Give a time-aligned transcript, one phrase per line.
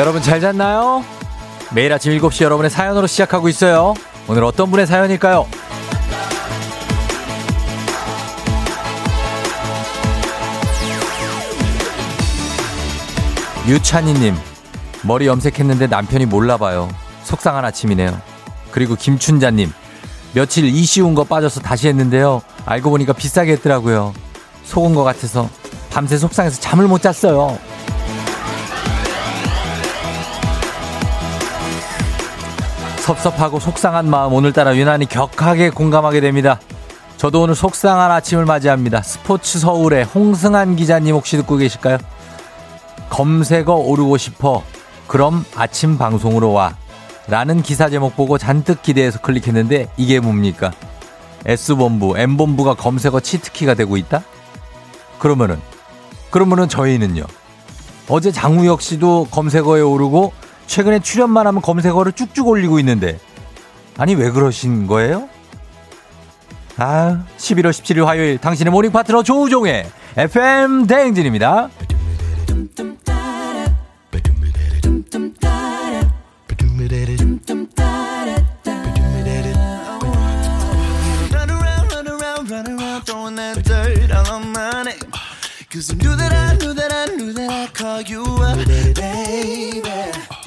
[0.00, 1.04] 여러분 잘 잤나요?
[1.74, 3.92] 매일 아침 7시 여러분의 사연으로 시작하고 있어요.
[4.28, 5.46] 오늘 어떤 분의 사연일까요?
[13.68, 14.34] 유찬이님,
[15.02, 16.88] 머리 염색했는데 남편이 몰라봐요.
[17.24, 18.18] 속상한 아침이네요.
[18.70, 19.70] 그리고 김춘자님,
[20.32, 22.40] 며칠 이쉬운 거 빠져서 다시 했는데요.
[22.64, 24.14] 알고 보니까 비싸게 했더라고요.
[24.64, 25.50] 속은 것 같아서
[25.90, 27.58] 밤새 속상해서 잠을 못 잤어요.
[33.10, 36.60] 섭섭하고 속상한 마음 오늘따라 유난히 격하게 공감하게 됩니다.
[37.16, 39.02] 저도 오늘 속상한 아침을 맞이합니다.
[39.02, 41.98] 스포츠 서울의 홍승한 기자님 혹시 듣고 계실까요?
[43.08, 44.62] 검색어 오르고 싶어.
[45.08, 46.76] 그럼 아침 방송으로 와.
[47.26, 50.70] 라는 기사 제목 보고 잔뜩 기대해서 클릭했는데 이게 뭡니까?
[51.46, 54.22] S본부, M본부가 검색어 치트키가 되고 있다?
[55.18, 55.60] 그러면은,
[56.30, 57.24] 그러면은 저희는요.
[58.08, 60.32] 어제 장우혁 씨도 검색어에 오르고
[60.70, 63.18] 최근에 출연만 하면 검색어를 쭉쭉 올리고 있는데
[63.98, 65.28] 아니 왜 그러신 거예요?
[66.76, 71.70] 아 11월 17일 화요일 당신의 모닝 파트너 조우종의 FM 대행진입니다.
[85.70, 89.89] 'Cause I knew that I knew that I knew that I'd call you up, baby.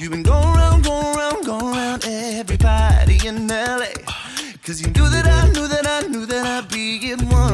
[0.03, 3.93] You've been going round, going round, going round everybody in LA.
[4.65, 7.53] Cause you knew that I knew that I knew that I'd be in one.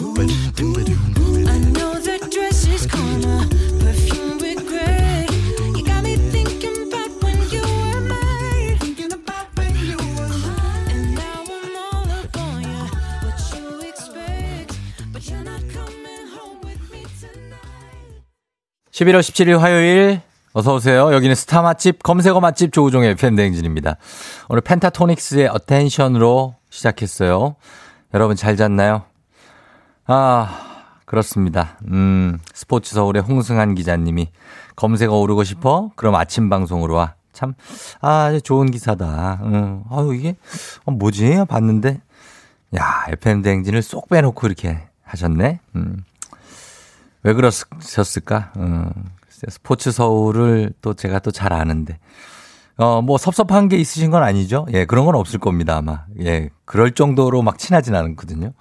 [0.00, 0.14] Ooh,
[0.60, 3.46] ooh, I know that dress is karma,
[3.80, 5.30] perfume regret.
[5.76, 8.78] You got me thinking about when you were mine.
[8.78, 10.90] Thinking about when you were mine.
[10.90, 12.84] And now I'm all up on you.
[13.22, 14.78] What you expect,
[15.12, 18.22] but you're not coming home with me tonight.
[18.92, 20.20] 11월 17일 화요일
[20.55, 21.11] 어서 오세요.
[21.11, 23.97] 여기는 스타 맛집, 검색어 맛집 조우종의 팬데행진입니다.
[24.49, 27.55] 오늘 펜타토닉스의 어텐션으로 시작했어요.
[28.13, 29.01] 여러분 잘 잤나요?
[30.05, 31.79] 아, 그렇습니다.
[31.87, 34.29] 음, 스포츠 서울의 홍승한 기자님이
[34.75, 35.89] 검색어 오르고 싶어?
[35.95, 37.15] 그럼 아침 방송으로 와.
[37.31, 37.55] 참,
[38.01, 39.39] 아, 좋은 기사다.
[39.41, 40.35] 음, 아유, 이게,
[40.85, 41.45] 어, 뭐지?
[41.49, 41.99] 봤는데,
[42.77, 45.59] 야, FM대행진을 쏙 빼놓고 이렇게 하셨네?
[45.75, 46.03] 음,
[47.23, 48.51] 왜 그러셨을까?
[48.57, 48.91] 음.
[49.49, 51.99] 스포츠 서울을 또 제가 또 잘 아는데.
[52.77, 54.65] 어, 뭐 섭섭한 게 있으신 건 아니죠?
[54.73, 56.05] 예, 그런 건 없을 겁니다, 아마.
[56.21, 58.53] 예, 그럴 정도로 막 친하진 않거든요.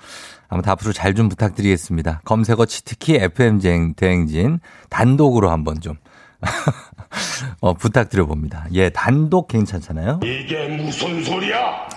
[0.49, 2.21] 아무튼 앞으로 잘 좀 부탁드리겠습니다.
[2.27, 4.61] 검색어 치트키 FM 대행진
[4.91, 5.97] 단독으로 한번 좀.
[7.61, 8.67] 어, 부탁드려 봅니다.
[8.73, 10.21] 예, 단독 괜찮잖아요?
[10.23, 11.89] 이게 무슨 소리야?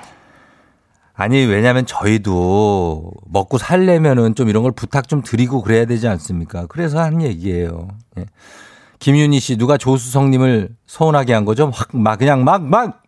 [1.18, 6.66] 아니, 왜냐면 저희도 먹고 살려면은 좀 이런 걸 부탁 좀 드리고 그래야 되지 않습니까?
[6.68, 7.88] 그래서 한 얘기예요.
[8.20, 8.26] 예.
[9.00, 11.70] 김윤희 씨, 누가 조수성님을 서운하게 한 거죠?
[11.74, 13.02] 확, 막, 그냥 막, 막!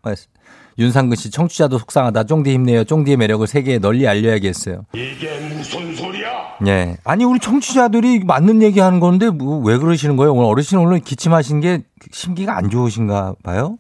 [0.80, 2.26] 윤상근 씨, 청취자도 속상하다.
[2.26, 2.84] 쫑디 힘내요.
[2.84, 4.86] 쫑디의 매력을 세계에 널리 알려야겠어요.
[4.94, 6.28] 이게 무슨 소리야?
[6.68, 6.98] 예.
[7.04, 10.34] 아니, 우리 청취자들이 맞는 얘기 하는 건데, 뭐, 왜 그러시는 거예요?
[10.34, 11.82] 오늘 어르신 오늘 기침하신 게
[12.12, 13.80] 심기가 안 좋으신가 봐요?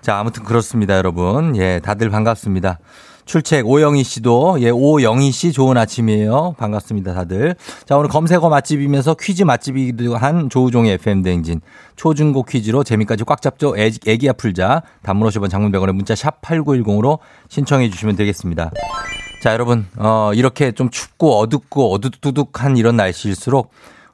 [0.00, 1.54] 자, 아무튼 그렇습니다, 여러분.
[1.56, 2.78] 예, 다들 반갑습니다.
[3.24, 6.54] 출첵 오영희 씨도 예 오영희 씨 좋은 아침이에요.
[6.58, 7.56] 반갑습니다, 다들.
[7.86, 11.60] 자, 오늘 검색어 맛집이면서 퀴즈 맛집이기도 한 조우종의 FM 대행진
[11.96, 13.74] 초중고 퀴즈로 재미까지 꽉 잡죠.
[13.78, 14.82] 애기, 애기야 풀자.
[15.02, 17.18] 단문 50원 장문병원에 문자 샵 8910으로
[17.48, 18.70] 신청해 주시면 되겠습니다.
[19.42, 19.86] 자, 여러분.
[19.96, 23.70] 어, 이렇게 좀 춥고 어둡고 어두두둑한 이런 날씨일수록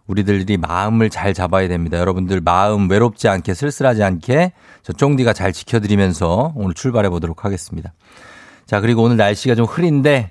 [0.06, 1.98] 우리들이 마음을 잘 잡아야 됩니다.
[1.98, 4.52] 여러분들 마음 외롭지 않게 쓸쓸하지 않게
[4.82, 7.92] 저 쫑디가 잘 지켜드리면서 오늘 출발해 보도록 하겠습니다.
[8.70, 10.30] 자, 그리고 오늘 날씨가 좀 흐린데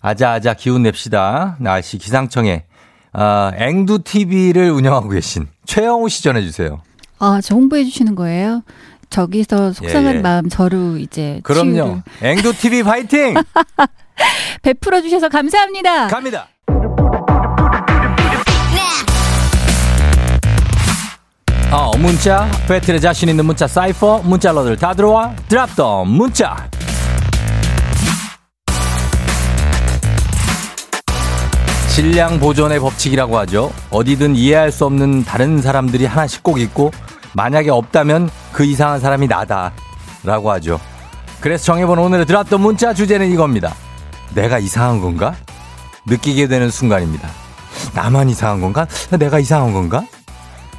[0.00, 1.56] 아자아자 기운 냅시다.
[1.60, 2.64] 날씨 기상청에
[3.12, 6.80] 아, 앵두 TV를 운영하고 계신 최영우 씨 전해 주세요.
[7.18, 8.62] 아, 저 홍보해 주시는 거예요?
[9.10, 10.22] 저기서 속상한 예, 예.
[10.22, 11.70] 마음 저로 이제 그럼요.
[11.72, 13.34] 치유를 앵두 TV 파이팅!
[14.62, 16.06] 베풀어 주셔서 감사합니다.
[16.06, 16.48] 갑니다.
[21.70, 26.70] 어, 문자, 배틀에 자신 있는 문자 사이퍼, 문자러들 다 들어와, 드랍더 문자.
[31.90, 33.72] 질량 보존의 법칙이라고 하죠.
[33.90, 36.92] 어디든 이해할 수 없는 다른 사람들이 하나씩 꼭 있고,
[37.34, 39.72] 만약에 없다면 그 이상한 사람이 나다.
[40.22, 40.78] 라고 하죠.
[41.40, 43.74] 그래서 정해본 오늘의 드랍더 문자 주제는 이겁니다.
[44.34, 45.34] 내가 이상한 건가?
[46.06, 47.28] 느끼게 되는 순간입니다.
[47.94, 48.86] 나만 이상한 건가?
[49.18, 50.04] 내가 이상한 건가?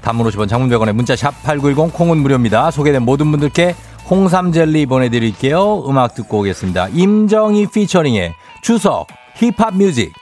[0.02, 2.72] 단문 50원 장문백원의 문자 샵 8910 콩은 무료입니다.
[2.72, 3.76] 소개된 모든 분들께
[4.10, 5.84] 홍삼 젤리 보내드릴게요.
[5.88, 6.88] 음악 듣고 오겠습니다.
[6.90, 10.14] 임정희 피처링의 추석 힙합 뮤직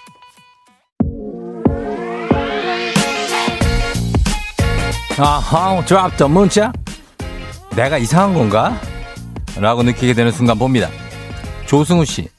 [5.22, 6.72] 아하, drop the 문자.
[7.76, 8.80] 내가 이상한 건가?
[9.58, 10.88] 라고 느끼게 되는 순간 봅니다.
[11.66, 12.30] 조승우 씨,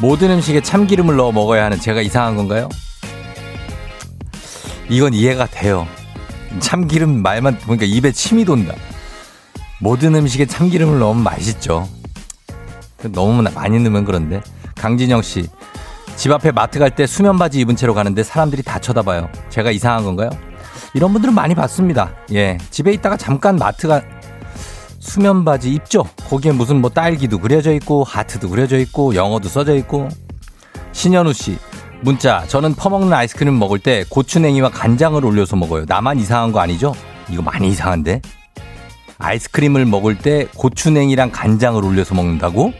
[0.00, 2.68] 모든 음식에 참기름을 넣어 먹어야 하는 제가 이상한 건가요?
[4.88, 5.86] 이건 이해가 돼요.
[6.60, 8.74] 참기름 말만 보니까 입에 침이 돈다.
[9.80, 11.88] 모든 음식에 참기름을 넣으면 맛있죠.
[13.10, 14.40] 너무 많이 넣으면 그런데.
[14.76, 15.48] 강진영 씨,
[16.16, 19.28] 집 앞에 마트 갈 때 수면 바지 입은 채로 가는데 사람들이 다 쳐다봐요.
[19.50, 20.30] 제가 이상한 건가요?
[20.94, 22.14] 이런 분들은 많이 봤습니다.
[22.32, 22.58] 예.
[22.70, 24.02] 집에 있다가 잠깐 마트가
[24.98, 26.04] 수면 바지 입죠?
[26.28, 30.08] 거기에 무슨 뭐 딸기도 그려져 있고, 하트도 그려져 있고, 영어도 써져 있고.
[30.92, 31.58] 신현우 씨,
[32.02, 32.46] 문자.
[32.46, 35.84] 저는 퍼먹는 아이스크림 먹을 때 고추냉이와 간장을 올려서 먹어요.
[35.88, 36.94] 나만 이상한 거 아니죠?
[37.28, 38.22] 이거 많이 이상한데?
[39.18, 42.72] 아이스크림을 먹을 때 고추냉이랑 간장을 올려서 먹는다고?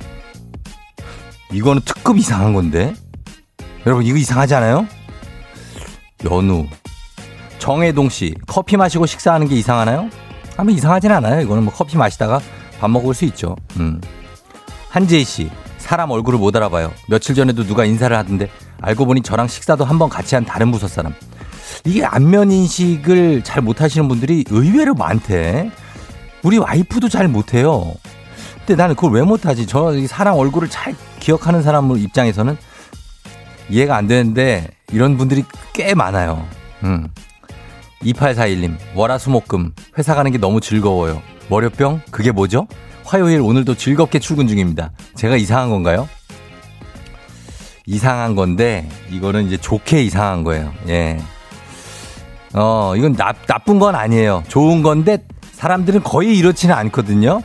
[1.52, 2.94] 이거는 특급 이상한 건데?
[3.86, 4.86] 여러분, 이거 이상하지 않아요?
[6.24, 6.66] 연우.
[7.62, 10.10] 정혜동 씨, 커피 마시고 식사하는 게 이상하나요?
[10.56, 11.40] 아마 이상하진 않아요.
[11.42, 12.40] 이거는 뭐 커피 마시다가
[12.80, 13.54] 밥 먹을 수 있죠.
[13.76, 14.00] 음.
[14.88, 15.48] 한재희 씨,
[15.78, 16.90] 사람 얼굴을 못 알아봐요.
[17.06, 18.50] 며칠 전에도 누가 인사를 하던데
[18.80, 21.14] 알고 보니 저랑 식사도 한번 같이 한 다른 부서 사람.
[21.84, 25.70] 이게 안면 인식을 잘 못하시는 분들이 의외로 많대.
[26.42, 27.94] 우리 와이프도 잘 못해요.
[28.58, 29.68] 근데 나는 그걸 왜 못하지?
[29.68, 32.56] 저 사람 얼굴을 잘 기억하는 사람 입장에서는
[33.70, 36.44] 이해가 안 되는데 이런 분들이 꽤 많아요.
[36.82, 37.06] 음.
[38.04, 41.22] 2841님, 월화수목금 회사 가는 게 너무 즐거워요.
[41.48, 42.02] 월요병?
[42.10, 42.66] 그게 뭐죠?
[43.04, 44.90] 화요일 오늘도 즐겁게 출근 중입니다.
[45.14, 46.08] 제가 이상한 건가요?
[47.86, 50.72] 이상한 건데 이거는 이제 좋게 이상한 거예요.
[50.88, 51.18] 예.
[52.54, 54.44] 어, 이건 나, 나쁜 건 아니에요.
[54.48, 55.18] 좋은 건데
[55.52, 57.42] 사람들은 거의 이렇지는 않거든요.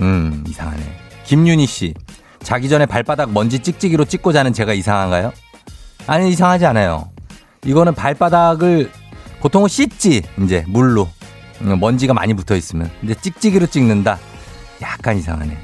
[0.00, 0.82] 음, 이상하네.
[1.24, 1.94] 김윤희 씨.
[2.40, 5.32] 자기 전에 발바닥 먼지 찍찍이로 찍고 자는 제가 이상한가요?
[6.06, 7.10] 아니, 이상하지 않아요.
[7.64, 8.90] 이거는 발바닥을
[9.40, 11.08] 보통은 씻지, 이제, 물로.
[11.62, 12.90] 음, 먼지가 많이 붙어 있으면.
[13.00, 14.18] 근데 찍찍이로 찍는다?
[14.82, 15.56] 약간 이상하네.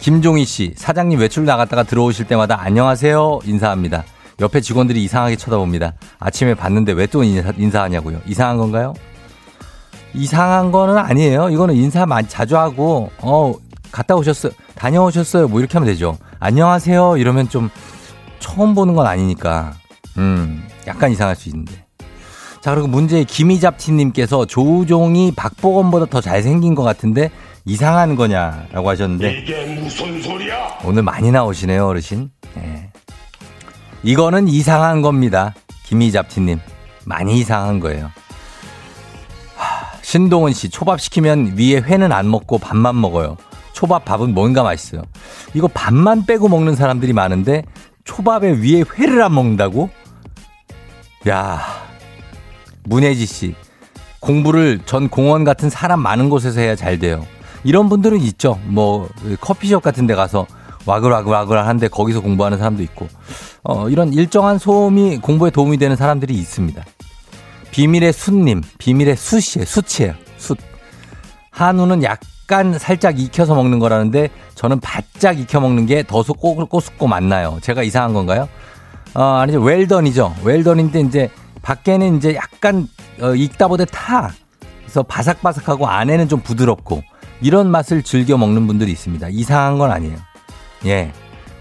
[0.00, 4.04] 김종희 씨, 사장님 외출 나갔다가 들어오실 때마다 안녕하세요 인사합니다.
[4.40, 5.94] 옆에 직원들이 이상하게 쳐다봅니다.
[6.18, 8.20] 아침에 봤는데 왜 또 인사, 인사하냐고요.
[8.26, 8.94] 이상한 건가요?
[10.12, 11.48] 이상한 거는 아니에요.
[11.50, 13.54] 이거는 인사 많이 자주 하고, 어,
[13.90, 14.52] 갔다 오셨어요.
[14.74, 15.48] 다녀오셨어요.
[15.48, 16.18] 뭐 이렇게 하면 되죠.
[16.40, 17.16] 안녕하세요.
[17.16, 17.70] 이러면 좀
[18.40, 19.72] 처음 보는 건 아니니까.
[20.18, 21.83] 음, 약간 이상할 수 있는데.
[22.64, 27.30] 자, 그리고 문제 김희잡티님께서 조우종이 박보검보다 더 잘생긴 것 같은데
[27.66, 30.78] 이상한 거냐라고 하셨는데 이게 무슨 소리야?
[30.82, 32.30] 오늘 많이 나오시네요, 어르신.
[32.56, 32.90] 예.
[34.02, 35.52] 이거는 이상한 겁니다.
[35.82, 36.58] 김희잡티님.
[37.04, 38.10] 많이 이상한 거예요.
[39.56, 43.36] 하, 신동은 씨, 초밥 시키면 위에 회는 안 먹고 밥만 먹어요.
[43.74, 45.02] 초밥 밥은 뭔가 맛있어요.
[45.52, 47.62] 이거 밥만 빼고 먹는 사람들이 많은데
[48.04, 49.90] 초밥에 위에 회를 안 먹는다고?
[51.28, 51.83] 야
[52.84, 53.54] 문혜지 씨.
[54.20, 57.26] 공부를 전 공원 같은 사람 많은 곳에서 해야 잘 돼요.
[57.62, 58.58] 이런 분들은 있죠.
[58.64, 59.08] 뭐
[59.40, 60.46] 커피숍 같은 데 가서
[60.86, 63.08] 와글와글와글 하는데 거기서 공부하는 사람도 있고.
[63.62, 66.82] 어, 이런 일정한 소음이 공부에 도움이 되는 사람들이 있습니다.
[67.70, 69.64] 비밀의 숫님, 비밀의 숫이에요.
[69.66, 70.14] 숫이에요.
[70.36, 70.58] 숫.
[71.50, 77.58] 한우는 약간 살짝 익혀서 먹는 거라는데 저는 바짝 익혀 먹는 게 더 꼬숩고 맞나요?
[77.62, 78.48] 제가 이상한 건가요?
[79.14, 79.60] 어, 아니죠.
[79.60, 80.34] 웰던이죠.
[80.44, 81.30] 웰던인데 이제
[81.64, 82.86] 밖에는 이제 약간
[83.20, 84.30] 어, 익다 보다 타.
[84.82, 87.02] 그래서 바삭바삭하고 안에는 좀 부드럽고
[87.40, 89.28] 이런 맛을 즐겨 먹는 분들이 있습니다.
[89.30, 90.16] 이상한 건 아니에요.
[90.86, 91.10] 예.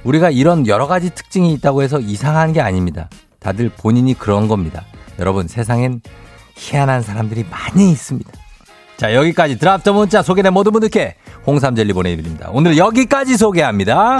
[0.03, 3.09] 우리가 이런 여러 가지 특징이 있다고 해서 이상한 게 아닙니다.
[3.39, 4.83] 다들 본인이 그런 겁니다.
[5.19, 6.01] 여러분, 세상엔
[6.55, 8.29] 희한한 사람들이 많이 있습니다.
[8.97, 12.49] 자, 여기까지 드랍더 문자 소개된 모든 분들께 홍삼 젤리 보내드립니다.
[12.51, 14.19] 오늘 여기까지 소개합니다.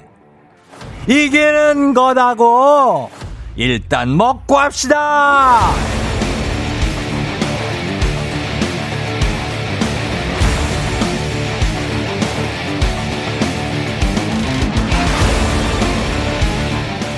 [1.07, 3.09] 이기는 거다고
[3.55, 5.71] 일단 먹고 합시다.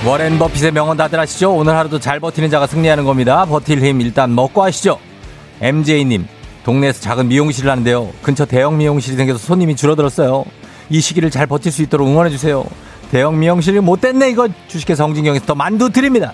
[0.06, 1.54] 워렌 버핏의 명언 다들 아시죠?
[1.54, 3.46] 오늘 하루도 잘 버티는 자가 승리하는 겁니다.
[3.46, 4.98] 버틸 힘 일단 먹고 하시죠.
[5.62, 6.26] MJ님,
[6.64, 8.10] 동네에서 작은 미용실을 하는데요.
[8.20, 10.44] 근처 대형 미용실이 생겨서 손님이 줄어들었어요.
[10.90, 12.64] 이 시기를 잘 버틸 수 있도록 응원해주세요.
[13.10, 14.48] 대형 미용실이 못됐네, 이거.
[14.68, 16.32] 주식회 성진경에서 더 만두 드립니다.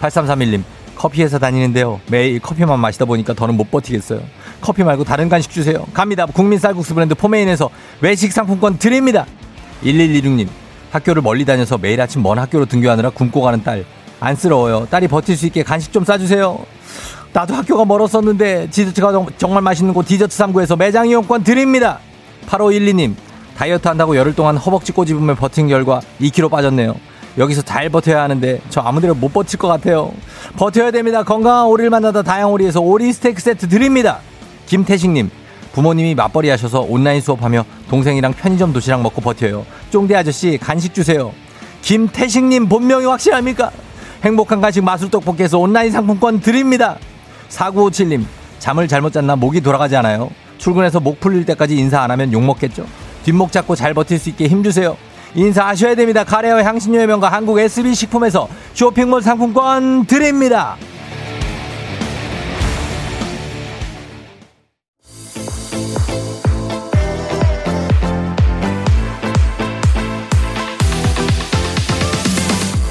[0.00, 0.62] 8331님,
[0.96, 2.00] 커피 회사 다니는데요.
[2.10, 4.20] 매일 커피만 마시다 보니까 더는 못 버티겠어요.
[4.60, 5.86] 커피 말고 다른 간식 주세요.
[5.92, 6.26] 갑니다.
[6.26, 9.26] 국민 쌀국수 브랜드 포메인에서 외식 상품권 드립니다.
[9.84, 10.48] 1116님,
[10.90, 13.84] 학교를 멀리 다녀서 매일 아침 먼 학교로 등교하느라 굶고 가는 딸.
[14.20, 14.88] 안쓰러워요.
[14.90, 16.58] 딸이 버틸 수 있게 간식 좀 싸주세요.
[17.32, 22.00] 나도 학교가 멀었었는데 디저트가 정- 정말 맛있는 곳 디저트 3구에서 매장 이용권 드립니다.
[22.48, 23.14] 8512님,
[23.58, 26.94] 다이어트 한다고 열흘 동안 허벅지 꼬집으며 버틴 결과 2kg 빠졌네요.
[27.38, 30.12] 여기서 잘 버텨야 하는데 저 아무데나 못 버틸 것 같아요.
[30.56, 31.24] 버텨야 됩니다.
[31.24, 34.20] 건강한 오리를 만나다 다양오리에서 오리 스테이크 세트 드립니다.
[34.66, 35.28] 김태식님,
[35.72, 39.66] 부모님이 맞벌이 하셔서 온라인 수업하며 동생이랑 편의점 도시락 먹고 버텨요.
[39.90, 41.32] 쫑대 아저씨 간식 주세요.
[41.82, 43.72] 김태식님 본명이 확실합니까?
[44.22, 46.96] 행복한 간식 마술 떡볶이에서 온라인 상품권 드립니다.
[47.48, 48.24] 4957님,
[48.60, 50.30] 잠을 잘못 잤나 목이 돌아가지 않아요.
[50.58, 52.86] 출근해서 목 풀릴 때까지 인사 안 하면 욕 먹겠죠?
[53.28, 54.96] 뒷목 잡고 잘 버틸 수 있게 힘주세요.
[55.34, 56.24] 인사하셔야 됩니다.
[56.24, 60.76] 카레와 향신료의 명가 한국 SB 식품에서 쇼핑몰 상품권 드립니다.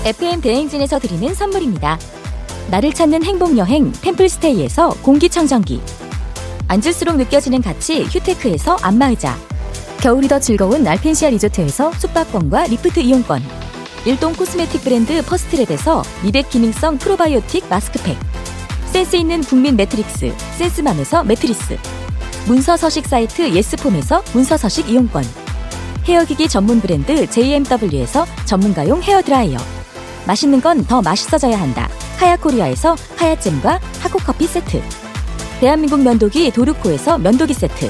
[0.05, 1.97] FM 대행진에서 드리는 선물입니다.
[2.69, 5.81] 나를 찾는 행복 여행 템플스테이에서 공기청정기
[6.67, 9.35] 앉을수록 느껴지는 가치 휴테크에서 안마의자
[10.01, 13.41] 겨울이 더 즐거운 알펜시아 리조트에서 숙박권과 리프트 이용권
[14.05, 18.17] 일동 코스메틱 브랜드 퍼스트랩에서 미백 기능성 프로바이오틱 마스크팩
[18.85, 21.77] 센스 있는 국민 매트리스 센스맘에서 매트리스
[22.47, 25.23] 문서 서식 사이트 예스폼에서 문서 서식 이용권
[26.05, 29.57] 헤어기기 전문 브랜드 JMW에서 전문가용 헤어드라이어
[30.27, 31.87] 맛있는 건 더 맛있어져야 한다.
[32.17, 34.81] 하야코리아에서 하야잼과 하코커피 세트.
[35.61, 37.89] 대한민국 면도기 도르코에서 면도기 세트.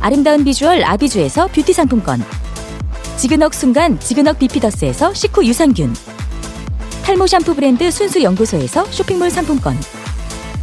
[0.00, 2.24] 아름다운 비주얼 아비주에서 뷰티 상품권.
[3.16, 5.94] 지그넉 순간 지그넉 비피더스에서 식후 유산균.
[7.04, 9.78] 탈모 샴푸 브랜드 순수 연구소에서 쇼핑몰 상품권.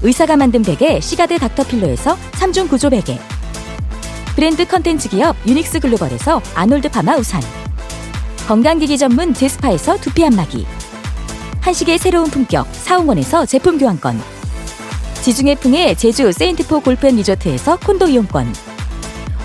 [0.01, 3.20] 의사가 만든 베개 시가드 닥터필로에서 3중 구조 베개.
[4.36, 7.41] 브랜드 컨텐츠 기업 유닉스 글로벌에서 아놀드 파마 우산.
[8.48, 10.65] 건강기기 전문 제스파에서 두피 안마기.
[11.67, 14.22] 한식의 새로운 품격 사홍원에서 제품 교환권
[15.22, 18.53] 지중해 풍의 제주 세인트포 골프앤 리조트에서 콘도 이용권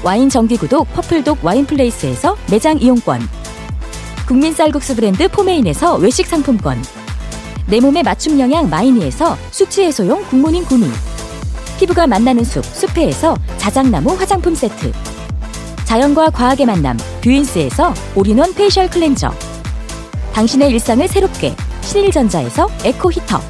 [0.03, 3.21] 와인 정기 구독 퍼플독 와인플레이스에서 매장 이용권.
[4.27, 6.83] 국민 쌀국수 브랜드 포메인에서 외식 상품권.
[7.67, 10.89] 내 몸에 맞춤 영양 마이니에서 숙취 해소용 굿모닝 구미.
[11.79, 14.93] 피부가 만나는 숲 숲회에서 자작나무 화장품 세트.
[15.85, 19.33] 자연과 과학의 만남 뷰인스에서 all-in-one facial cleanser.
[20.33, 23.41] 당신의 일상을 새롭게 신일전자에서 에코 히터.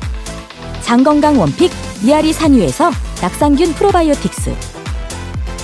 [0.83, 1.71] 장건강 one pick
[2.03, 2.91] 미야리산유에서
[3.23, 4.72] 낙산균 프로바이오틱스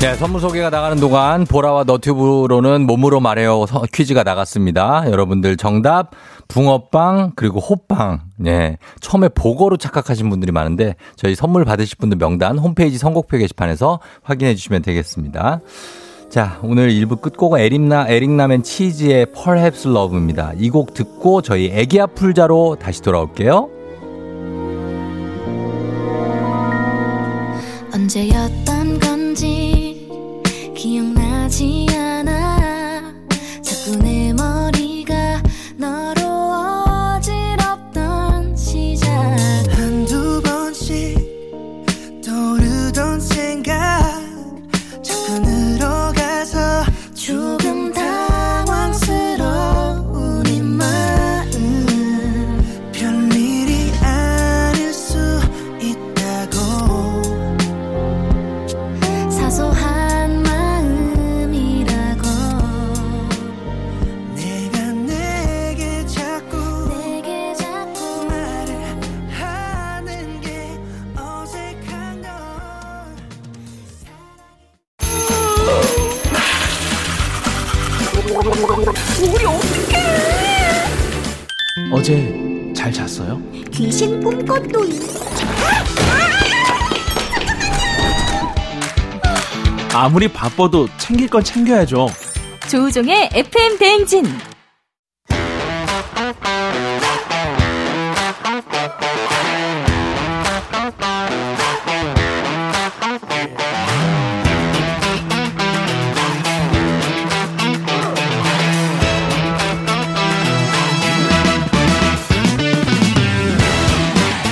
[0.00, 5.10] 네, 선물 소개가 나가는 동안 보라와 너튜브로는 몸으로 말해요 서- 퀴즈가 나갔습니다.
[5.10, 6.12] 여러분들 정답
[6.46, 8.20] 붕어빵 그리고 호빵.
[8.36, 14.54] 네, 처음에 복어로 착각하신 분들이 많은데 저희 선물 받으실 분들 명단 홈페이지 선곡표 게시판에서 확인해
[14.54, 15.60] 주시면 되겠습니다.
[16.30, 20.52] 자, 오늘 1부 끝곡은 에릭나, 에릭나맨 치즈의 Perhaps Love입니다.
[20.58, 23.68] 이 곡 듣고 저희 애기야 풀자로 다시 돌아올게요.
[27.92, 28.67] 언제였
[90.08, 92.08] 아무리 바빠도 챙길 건 챙겨야죠.
[92.70, 94.24] 조우종의 FM 대행진.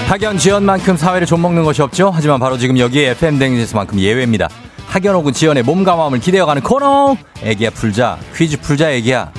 [0.07, 2.11] 학연 지연만큼 사회를 좀먹는 것이 없죠.
[2.15, 4.51] 하지만 바로 지금 여기 FM 댕지에서만큼 예외입니다.
[4.97, 7.19] 학연 혹은 지연의 몸과 마음을 기대어가는 코너.
[7.43, 9.31] 애기야 풀자 퀴즈 풀자 애기야.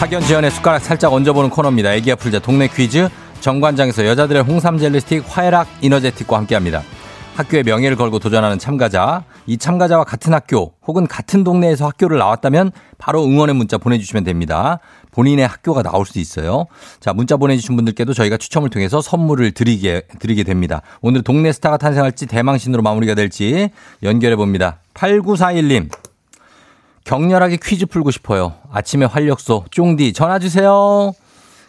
[0.00, 1.94] 학연 지연의 숟가락 살짝 얹어보는 코너입니다.
[1.94, 3.08] 애기야 풀자 동네 퀴즈.
[3.38, 6.82] 정관장에서 여자들의 홍삼 젤리 스틱 화해락 이너제틱과 함께합니다.
[7.34, 13.24] 학교의 명예를 걸고 도전하는 참가자, 이 참가자와 같은 학교 혹은 같은 동네에서 학교를 나왔다면 바로
[13.24, 14.78] 응원의 문자 보내주시면 됩니다.
[15.12, 16.66] 본인의 학교가 나올 수 있어요.
[17.00, 20.82] 자, 문자 보내주신 분들께도 저희가 추첨을 통해서 선물을 드리게, 드리게 됩니다.
[21.00, 23.70] 오늘 동네 스타가 탄생할지 대망신으로 마무리가 될지
[24.02, 24.78] 연결해 봅니다.
[24.94, 25.90] 8941님.
[27.04, 28.54] 격렬하게 퀴즈 풀고 싶어요.
[28.70, 31.12] 아침에 활력소, 쫑디 전화 주세요.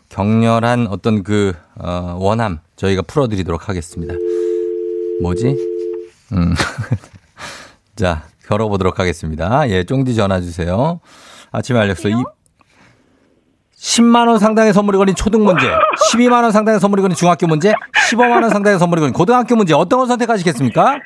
[0.09, 4.13] 격렬한 어떤 그, 어, 원함 저희가 풀어드리도록 하겠습니다.
[5.21, 5.55] 뭐지?
[6.33, 6.53] 음.
[7.95, 9.69] 자, 걸어보도록 하겠습니다.
[9.69, 10.99] 예, 쫑디 전화 주세요.
[11.51, 12.09] 아침에 알렸어.
[12.09, 12.13] 이
[13.77, 15.67] 10만 원 상당의 선물이 걸린 초등 문제,
[16.13, 17.73] 12만 원 상당의 선물이 걸린 중학교 문제,
[18.11, 20.99] 15만 원 상당의 선물이 걸린 고등학교 문제, 어떤 걸 선택하시겠습니까?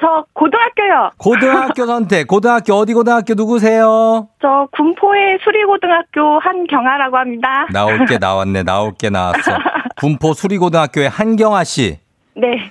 [0.00, 1.10] 저 고등학교요.
[1.18, 4.28] 고등학교 선택, 고등학교, 어디 고등학교 누구세요?
[4.40, 7.66] 저 군포의 수리고등학교 한경아라고 합니다.
[7.72, 9.52] 나올 게 나왔네, 나올 게 나왔어.
[10.00, 11.98] 군포 수리고등학교의 한경아 씨.
[12.34, 12.70] 네.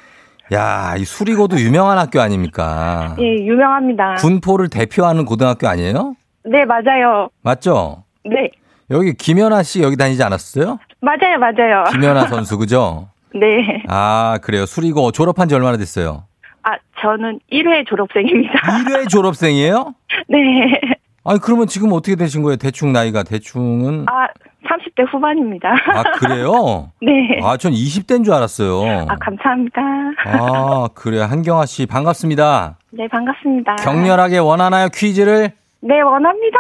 [0.54, 3.16] 야, 이 수리고도 유명한 학교 아닙니까?
[3.20, 4.16] 예, 유명합니다.
[4.16, 6.16] 군포를 대표하는 고등학교 아니에요?
[6.44, 7.30] 네, 맞아요.
[7.42, 8.04] 맞죠?
[8.24, 8.52] 네.
[8.92, 10.80] 여기 김연아 씨 여기 다니지 않았어요?
[11.02, 11.84] 맞아요, 맞아요.
[11.92, 13.10] 김연아 선수 그죠?
[13.34, 13.84] 네.
[13.88, 14.66] 아 그래요.
[14.68, 16.26] 수리고 졸업한 지 얼마나 됐어요?
[16.64, 18.54] 아, 저는 1회 졸업생입니다.
[18.54, 19.94] 1회 졸업생이에요?
[20.30, 20.80] 네.
[21.26, 22.56] 아니 그러면 지금 어떻게 되신 거예요?
[22.58, 24.28] 대충 나이가 대충은 아,
[24.70, 25.70] 30대 후반입니다.
[25.70, 26.92] 아 그래요?
[27.02, 27.40] 네.
[27.44, 29.08] 아 전 20대인 줄 알았어요.
[29.10, 29.82] 아, 감사합니다.
[30.26, 31.24] 아 그래요.
[31.24, 32.78] 한경아 씨 반갑습니다.
[32.92, 33.76] 네, 반갑습니다.
[33.78, 35.52] 격렬하게 원하나요 퀴즈를?
[35.82, 36.58] 네, 원합니다.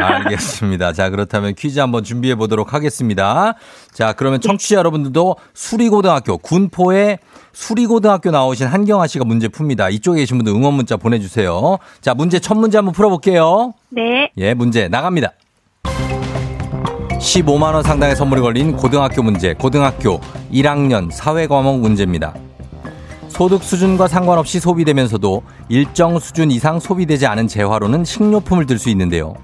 [0.16, 0.92] 알겠습니다.
[0.94, 3.54] 자, 그렇다면 퀴즈 한번 준비해 보도록 하겠습니다.
[3.92, 7.18] 자, 그러면 청취자 여러분들도 수리고등학교, 군포의
[7.52, 9.92] 수리고등학교 나오신 한경아 씨가 문제 풉니다.
[9.92, 11.78] 이쪽에 계신 분들 응원 문자 보내주세요.
[12.00, 13.74] 자, 문제 첫 문제 한번 풀어볼게요.
[13.90, 14.30] 네.
[14.38, 15.32] 예, 문제 나갑니다.
[17.18, 20.20] 15만원 상당의 선물이 걸린 고등학교 문제, 고등학교
[20.52, 22.34] 1학년 사회과목 문제입니다.
[23.28, 29.34] 소득 수준과 상관없이 소비되면서도 일정 수준 이상 소비되지 않은 재화로는 식료품을 들 수 있는데요.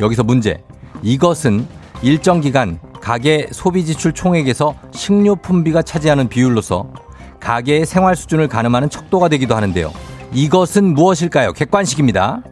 [0.00, 0.62] 여기서 문제.
[1.02, 1.66] 이것은
[2.02, 6.86] 일정 기간 가계 소비 지출 총액에서 식료품비가 차지하는 비율로서
[7.42, 9.92] 가계의 생활 수준을 가늠하는 척도가 되기도 하는데요.
[10.32, 11.52] 이것은 무엇일까요?
[11.52, 12.42] 객관식입니다.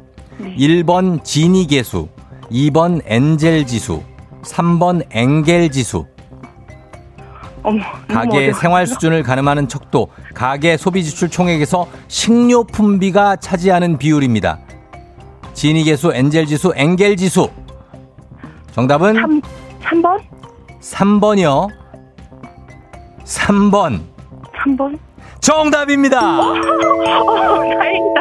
[0.40, 2.08] 1번 지니 계수,
[2.50, 4.02] 2번 엔젤 지수,
[4.42, 6.06] 3번 엥겔 지수.
[7.62, 7.82] 어머.
[8.08, 8.54] 가계의.
[8.54, 14.58] 생활 수준을 가늠하는 척도, 가계 소비 지출 총액에서 식료품비가 차지하는 비율입니다.
[15.52, 17.48] 지니 계수, 엔젤 지수, 엥겔 지수.
[18.72, 19.40] 정답은 3,
[19.82, 20.20] 3번?
[20.80, 21.68] 3번이요.
[23.24, 24.09] 3번.
[24.64, 24.98] 3번?
[25.40, 26.18] 정답입니다.
[26.40, 28.20] 어, 다행이다.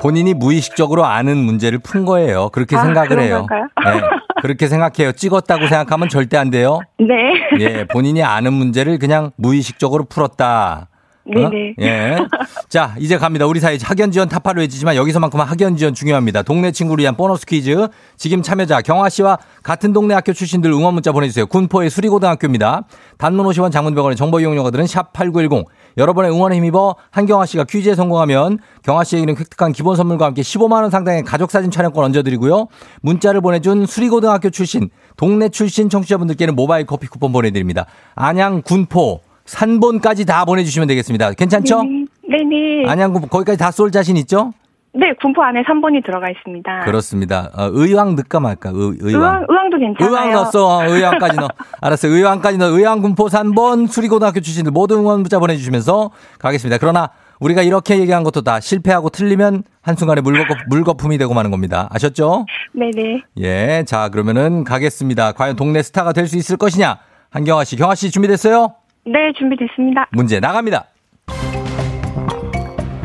[0.00, 2.48] 본인이 무의식적으로 아는 문제를 푼 거예요.
[2.50, 3.46] 그렇게 아, 생각을 해요.
[3.50, 4.00] 네,
[4.40, 5.12] 그렇게 생각해요.
[5.12, 6.80] 찍었다고 생각하면 절대 안 돼요.
[6.98, 7.34] 네.
[7.58, 10.88] 예, 본인이 아는 문제를 그냥 무의식적으로 풀었다.
[11.26, 11.48] 어?
[11.50, 11.74] 네네.
[11.80, 12.18] 예.
[12.68, 13.46] 자, 이제 갑니다.
[13.46, 16.42] 우리 사이 학연 지원 타파를 외치지만 여기서만큼은 학연 지원 중요합니다.
[16.42, 17.88] 동네 친구를 위한 보너스 퀴즈.
[18.16, 21.46] 지금 참여자 경화 씨와 같은 동네 학교 출신들 응원 문자 보내주세요.
[21.46, 22.84] 군포의 수리고등학교입니다.
[23.18, 25.66] 단문 50원 장문병원의 정보 이용료가들은 샵8910.
[25.98, 30.90] 여러분의 응원에 힘입어 한경화 씨가 퀴즈에 성공하면 경화 씨에게는 획득한 기본 선물과 함께 15만 원
[30.90, 32.68] 상당의 가족사진 촬영권 얹어드리고요.
[33.02, 37.86] 문자를 보내준 수리고등학교 출신, 동네 출신 청취자분들께는 모바일 커피 쿠폰 보내드립니다.
[38.14, 41.32] 안양, 군포, 산본까지 다 보내주시면 되겠습니다.
[41.32, 41.82] 괜찮죠?
[41.82, 42.88] 네네.
[42.88, 44.52] 안양, 군포 거기까지 다 쏠 자신 있죠?
[44.92, 46.80] 네, 군포 안에 3번이 들어가 있습니다.
[46.84, 47.50] 그렇습니다.
[47.56, 48.70] 어, 의왕 넣을까 말까?
[48.70, 49.22] 의, 의왕.
[49.22, 50.10] 의왕, 의왕 도 괜찮아요.
[50.10, 50.66] 의왕 넣었어.
[50.78, 51.48] 어, 의왕까지 넣어.
[51.80, 52.08] 알았어.
[52.08, 52.68] 의왕까지 넣어.
[52.70, 56.78] 의왕 군포 3번 수리고등학교 출신들 모두 응원 문자 보내주시면서 가겠습니다.
[56.78, 57.10] 그러나
[57.40, 61.88] 우리가 이렇게 얘기한 것도 다 실패하고 틀리면 한순간에 물거품, 물거품이 되고 마는 겁니다.
[61.92, 62.46] 아셨죠?
[62.74, 63.22] 네네.
[63.38, 63.84] 예.
[63.86, 65.32] 자, 그러면은 가겠습니다.
[65.32, 66.98] 과연 동네 스타가 될 수 있을 것이냐?
[67.30, 68.74] 한경아 씨, 경아 씨 준비됐어요?
[69.04, 70.08] 네, 준비됐습니다.
[70.12, 70.86] 문제 나갑니다.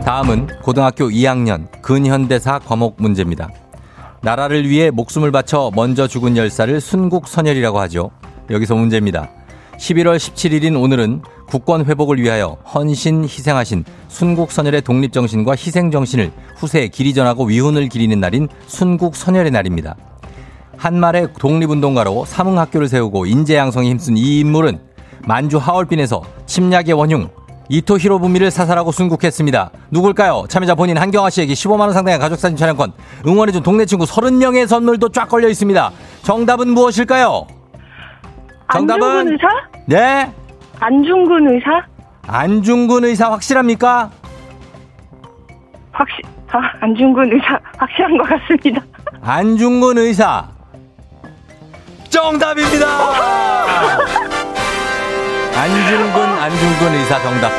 [0.04, 3.50] 다음은 고등학교 2학년 근현대사 과목 문제입니다.
[4.22, 8.12] 나라를 위해 목숨을 바쳐 먼저 죽은 열사를 순국선열이라고 하죠.
[8.50, 9.30] 여기서 문제입니다.
[9.78, 17.90] 11월 17일인 오늘은 국권 회복을 위하여 헌신 희생하신 순국선열의 독립정신과 희생정신을 후세에 길이 전하고 위훈을
[17.90, 19.96] 기리는 날인 순국선열의 날입니다.
[20.78, 24.80] 한말의 독립운동가로 삼흥학교를 세우고 인재양성에 힘쓴 이 인물은
[25.26, 27.30] 만주 하얼빈에서 침략의 원흉
[27.68, 29.72] 이토 히로부미를 사살하고 순국했습니다.
[29.90, 30.46] 누굴까요?
[30.50, 32.94] 참여자 본인 한경화 씨에게 15만 원 상당의 가족사진 촬영권,
[33.26, 35.92] 응원해준 동네 친구 30명의 선물도 쫙 걸려 있습니다.
[36.22, 37.48] 정답은 무엇일까요?
[38.72, 39.48] 정답은 안중근 의사?
[39.88, 40.32] 네.
[40.80, 41.86] 안중근 의사?
[42.28, 44.12] 안중근 의사 확실합니까?
[45.92, 48.84] 확실, 아, 안중근 의사 확실한 것 같습니다.
[49.22, 50.48] 안중근 의사.
[52.10, 52.86] 정답입니다.
[55.58, 57.50] 안중근 안중근 의사 정답.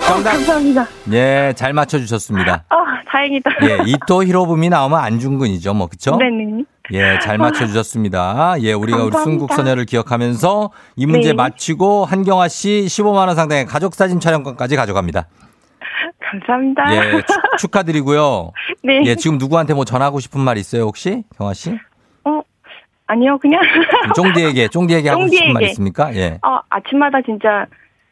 [0.00, 0.32] 정답.
[0.32, 0.86] 감사합니다.
[1.12, 2.64] 예, 잘 맞춰 주셨습니다.
[2.68, 2.76] 아,
[3.08, 3.50] 다행이다.
[3.62, 5.74] 예, 이토 히로부미 나오면 안중근이죠.
[5.74, 6.64] 뭐 그쵸 네네.
[6.92, 8.56] 예, 잘 맞춰 주셨습니다.
[8.60, 9.22] 예, 우리가 우리 감사합니다.
[9.22, 11.34] 순국선열을 기억하면서 이 문제 네.
[11.34, 15.26] 마치고 한경아 씨 15만 원 상당의 가족 사진 촬영권까지 가져갑니다.
[16.30, 16.94] 감사합니다.
[16.94, 18.50] 예, 축, 축하드리고요.
[18.82, 19.02] 네.
[19.04, 21.22] 예, 지금 누구한테 뭐 전하고 싶은 말 있어요, 혹시?
[21.38, 21.78] 경아 씨?
[23.08, 23.60] 어, 아니요, 그냥.
[24.14, 25.62] 쫑디에게, 쫑디에게 하고 싶은 말.
[25.64, 26.14] 있습니까?
[26.14, 26.38] 예.
[26.46, 27.66] 어, 아침마다 진짜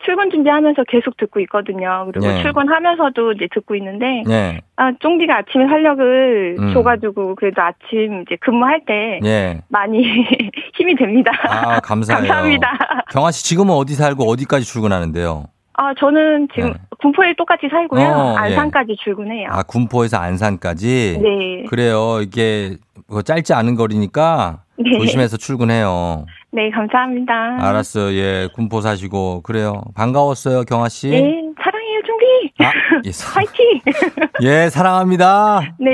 [0.04, 2.06] 출근 준비하면서 계속 듣고 있거든요.
[2.12, 2.42] 그리고 예.
[2.42, 4.60] 출근하면서도 이제 듣고 있는데, 예.
[4.76, 6.72] 아, 쫑디가 아침에 활력을 음.
[6.74, 9.60] 줘가지고, 그래도 아침 이제 근무할 때 예.
[9.68, 10.02] 많이
[10.74, 11.32] 힘이 됩니다.
[11.48, 12.28] 아, 감사해요.
[12.28, 13.04] 감사합니다.
[13.10, 15.44] 경아 씨 지금은 어디 살고 어디까지 출근하는데요?
[15.78, 16.78] 아, 저는 지금 네.
[17.02, 18.02] 군포에 똑같이 살고요.
[18.02, 18.36] 어, 예.
[18.38, 19.48] 안산까지 출근해요.
[19.50, 21.18] 아, 군포에서 안산까지?
[21.22, 21.64] 네.
[21.68, 22.20] 그래요.
[22.22, 22.76] 이게
[23.08, 24.98] 뭐 짧지 않은 거리니까 네.
[24.98, 26.24] 조심해서 출근해요.
[26.52, 27.58] 네, 감사합니다.
[27.60, 28.12] 알았어요.
[28.16, 29.82] 예, 군포 사시고 그래요.
[29.94, 31.10] 반가웠어요, 경아 씨.
[31.10, 32.52] 네, 사랑해요, 쫑디.
[32.64, 32.72] 아,
[33.04, 33.80] 예, 사, 화이팅!
[34.42, 35.74] 예, 사랑합니다.
[35.78, 35.90] 네.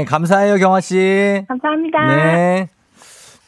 [0.00, 1.44] 예, 감사해요, 경아 씨.
[1.46, 2.16] 감사합니다.
[2.16, 2.68] 네.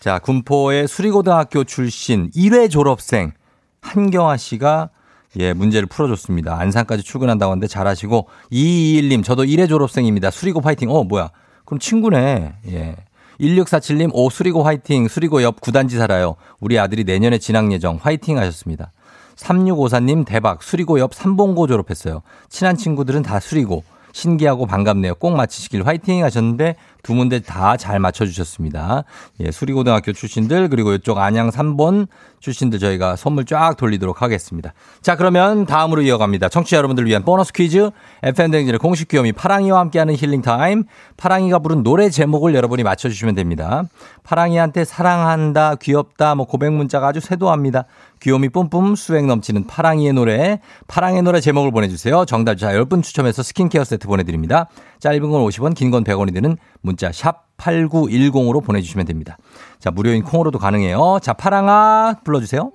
[0.00, 3.32] 자, 군포의 수리고등학교 출신 1회 졸업생
[3.80, 4.90] 한경아 씨가
[5.36, 6.58] 예, 문제를 풀어줬습니다.
[6.58, 10.30] 안산까지 출근한다고 하는데 잘하시고 2221님 저도 1회 졸업생입니다.
[10.30, 10.90] 수리고 파이팅.
[10.90, 11.30] 어, 뭐야.
[11.64, 12.54] 그럼 친구네.
[12.68, 12.96] 예.
[13.40, 15.06] 1647님, 오, 수리고 화이팅.
[15.06, 16.34] 수리고 옆 구단지 살아요.
[16.60, 17.98] 우리 아들이 내년에 진학 예정.
[18.00, 18.90] 화이팅 하셨습니다.
[19.36, 20.62] 3654님, 대박.
[20.62, 22.22] 수리고 옆 삼봉고 졸업했어요.
[22.48, 23.84] 친한 친구들은 다 수리고.
[24.12, 25.14] 신기하고 반갑네요.
[25.16, 29.04] 꼭 맞히시길 화이팅 하셨는데 두 문제 다 잘 맞춰주셨습니다.
[29.40, 32.08] 예, 수리고등학교 출신들 그리고 이쪽 안양 3번
[32.40, 34.74] 출신들 저희가 선물 쫙 돌리도록 하겠습니다.
[35.00, 36.48] 자 그러면 다음으로 이어갑니다.
[36.48, 37.90] 청취자 여러분들 을 위한 보너스 퀴즈
[38.22, 40.84] FM댕진의 공식 귀요미 파랑이와 함께하는 힐링타임
[41.16, 43.84] 파랑이가 부른 노래 제목을 여러분이 맞춰주시면 됩니다.
[44.24, 47.84] 파랑이한테 사랑한다 귀엽다 뭐 고백 문자가 아주 세도합니다.
[48.20, 52.24] 귀요미 뿜뿜 수액 넘치는 파랑이의 노래 파랑의 노래 제목을 보내주세요.
[52.24, 54.68] 정답자 10분 추첨해서 스킨케어 세트 보내드립니다.
[55.00, 59.36] 짧은 건 50원 긴 건 100원이 드는 문자 샵 8910으로 보내주시면 됩니다.
[59.78, 61.18] 자 무료인 콩으로도 가능해요.
[61.22, 62.70] 자 파랑아 불러주세요.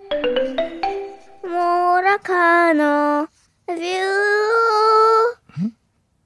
[1.43, 3.27] 모라카노
[3.67, 3.73] 뷰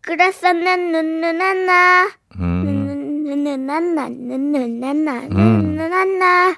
[0.01, 2.07] 그래서 난 눈누나나
[2.39, 5.29] 음, 눈누나나 눈누나나 음.
[5.29, 6.55] 눈누나나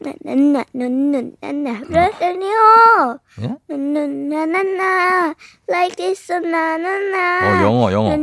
[0.00, 3.56] 나나나 눈누나나 그랬더니요 예?
[3.68, 5.34] 눈누나나나
[5.68, 8.16] like this 나나나 어 영어 영어.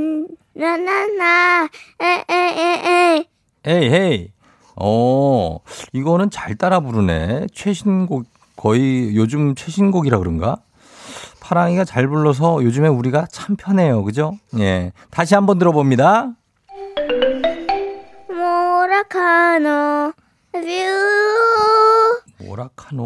[0.53, 1.67] 나나나
[1.99, 3.25] 에에에에
[3.65, 4.31] 에이 헤이.
[4.77, 5.57] 어
[5.93, 7.47] 이거는 잘 따라 부르네.
[7.53, 10.57] 최신곡 거의 요즘 최신곡이라 그런가?
[11.41, 14.03] 파랑이가 잘 불러서 요즘에 우리가 참 편해요.
[14.03, 14.33] 그죠?
[14.59, 14.91] 예.
[15.11, 16.31] 다시 한번 들어봅니다.
[18.29, 20.13] 모라카노
[20.61, 20.67] 뷰.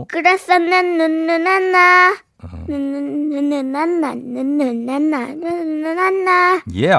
[0.09, 2.47] 그래서 난 눈누나나 어.
[2.67, 6.89] 눈누나나 눈누나나 눈누나나 예.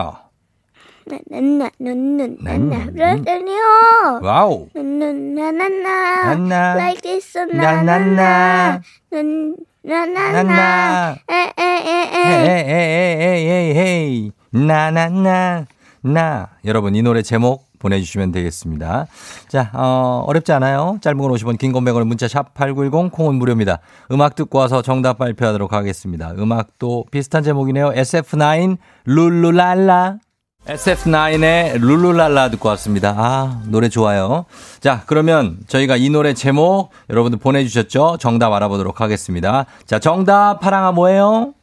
[1.31, 4.69] 나나나 눈누나나 난- 그랬더니요 와우.
[4.75, 6.75] 눈누나나나 나나.
[6.77, 7.83] like this 나나나.
[7.83, 11.17] 나나나 눈나나나 나나.
[11.29, 14.33] 에에에에 에에에에에에이.
[14.53, 15.67] 나나나.
[16.03, 16.49] 나.
[16.65, 19.07] 여러분 이 노래 제목 보내주시면 되겠습니다.
[19.49, 20.99] 자, 어, 어렵지 않아요.
[21.01, 23.79] 짧은 건 50원, 긴 건 100원, 문자 샵 8910, 콩은 무료입니다.
[24.13, 26.33] 음악 듣고 와서 정답 발표하도록 하겠습니다.
[26.39, 27.91] 음악도 비슷한 제목이네요.
[27.91, 30.19] SF9, 룰루랄라.
[30.67, 33.15] SF9의 룰루랄라 듣고 왔습니다.
[33.17, 34.45] 아, 노래 좋아요.
[34.81, 38.19] 자, 그러면 저희가 이 노래 제목 여러분들 보내주셨죠?
[38.21, 39.65] 정답 알아보도록 하겠습니다.
[39.87, 41.55] 자, 정답 파랑아 뭐예요?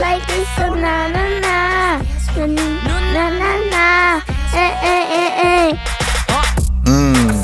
[0.00, 1.56] Like it's a na na na,
[3.12, 3.86] na na na,
[4.54, 5.99] eh eh eh eh.
[6.90, 6.92] 예.
[6.92, 7.40] 음,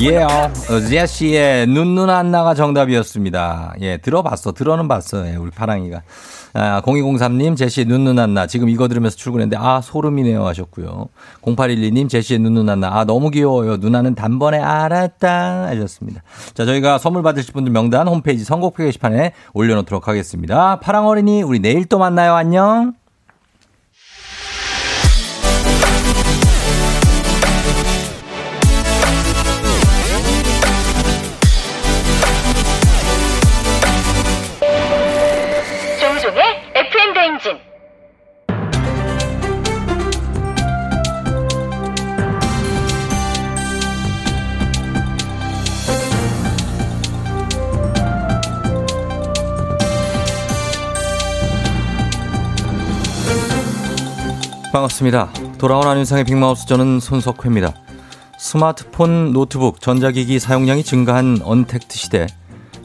[0.00, 3.74] 예, 어, 제시의 눈눈 안나가 정답이었습니다.
[3.82, 4.52] 예, 들어봤어.
[4.52, 5.28] 들어는 봤어.
[5.28, 6.02] 예, 우리 파랑이가.
[6.54, 8.48] 아, 0203님, 제시의 눈눈 안나.
[8.48, 10.44] 지금 이거 들으면서 출근했는데, 아, 소름이네요.
[10.44, 11.06] 하셨고요.
[11.42, 12.88] 0812님, 제시의 눈눈 안나.
[12.88, 13.76] 아, 너무 귀여워요.
[13.76, 15.66] 누나는 단번에 알았다.
[15.68, 16.22] 하셨습니다.
[16.54, 20.80] 자, 저희가 선물 받으실 분들 명단 홈페이지 선곡표 게시판에 올려놓도록 하겠습니다.
[20.80, 22.34] 파랑 어린이, 우리 내일 또 만나요.
[22.34, 22.94] 안녕.
[54.72, 55.30] 반갑습니다.
[55.58, 57.74] 돌아온 안윤상의 빅마우스 저는 손석회입니다.
[58.38, 62.26] 스마트폰, 노트북, 전자기기 사용량이 증가한 언택트 시대.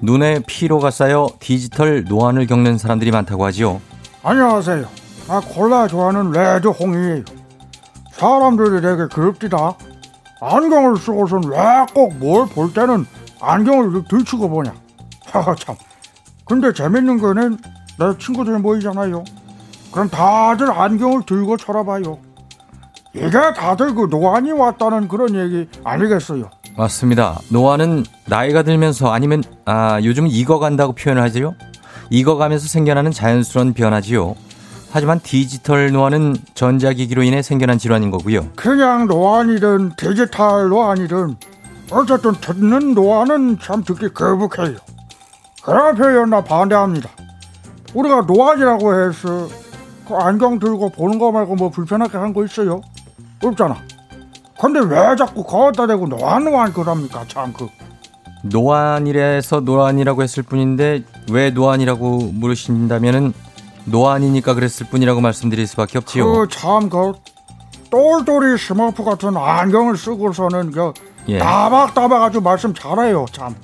[0.02, 3.82] 눈에 피로가 쌓여 디지털 노안을 겪는 사람들이 많다고 하지요.
[4.24, 4.86] 안녕하세요.
[5.30, 7.24] 아 콜라 좋아하는 레드 홍이에요.
[8.12, 9.76] 사람들이 되게 그럽디다.
[10.42, 11.58] 안경을 쓰고선 왜
[11.94, 13.06] 꼭 뭘 볼 때는
[13.40, 14.74] 안경을 들추고 보냐.
[15.26, 15.76] 하하 참.
[16.46, 17.58] 근데 재밌는 거는
[17.98, 19.24] 내 친구들 모이잖아요.
[19.96, 22.18] 그럼 다들 안경을 들고 쳐다봐요.
[23.14, 26.50] 이게 다들 그 노안이 왔다는 그런 얘기 아니겠어요?
[26.76, 27.40] 맞습니다.
[27.50, 31.56] 노안은 나이가 들면서 아니면 아 요즘 익어간다고 표현을 하지요.
[32.10, 34.36] 익어가면서 생겨나는 자연스러운 변화지요.
[34.92, 38.50] 하지만 디지털 노안은 전자기기로 인해 생겨난 질환인 거고요.
[38.58, 41.38] 그냥 노안이든 디지털 노안이든
[41.92, 44.76] 어쨌든 듣는 노안은 참 듣기 거북해요.
[45.64, 47.10] 그런 표현 나 반대합니다.
[47.94, 49.48] 우리가 노안이라고 해서
[50.08, 52.82] 그 안경 들고 보는 거 말고 뭐 불편하게 한 거 있어요?
[53.44, 53.78] 없잖아.
[54.60, 57.68] 근데 왜 자꾸 거기다 대고 노안 노안 그럽니까 참 그.
[58.44, 63.34] 노안이라서 노안이라고 했을 뿐인데 왜 노안이라고 물으신다면은
[63.86, 66.32] 노안이니까 그랬을 뿐이라고 말씀드릴 수밖에 없지요.
[66.32, 67.14] 그참그
[67.90, 70.94] 똘똘이 스머프 같은 안경을 쓰고서는 그
[71.28, 71.40] 예.
[71.40, 73.56] 따박따박 아주 말씀 잘해요 참.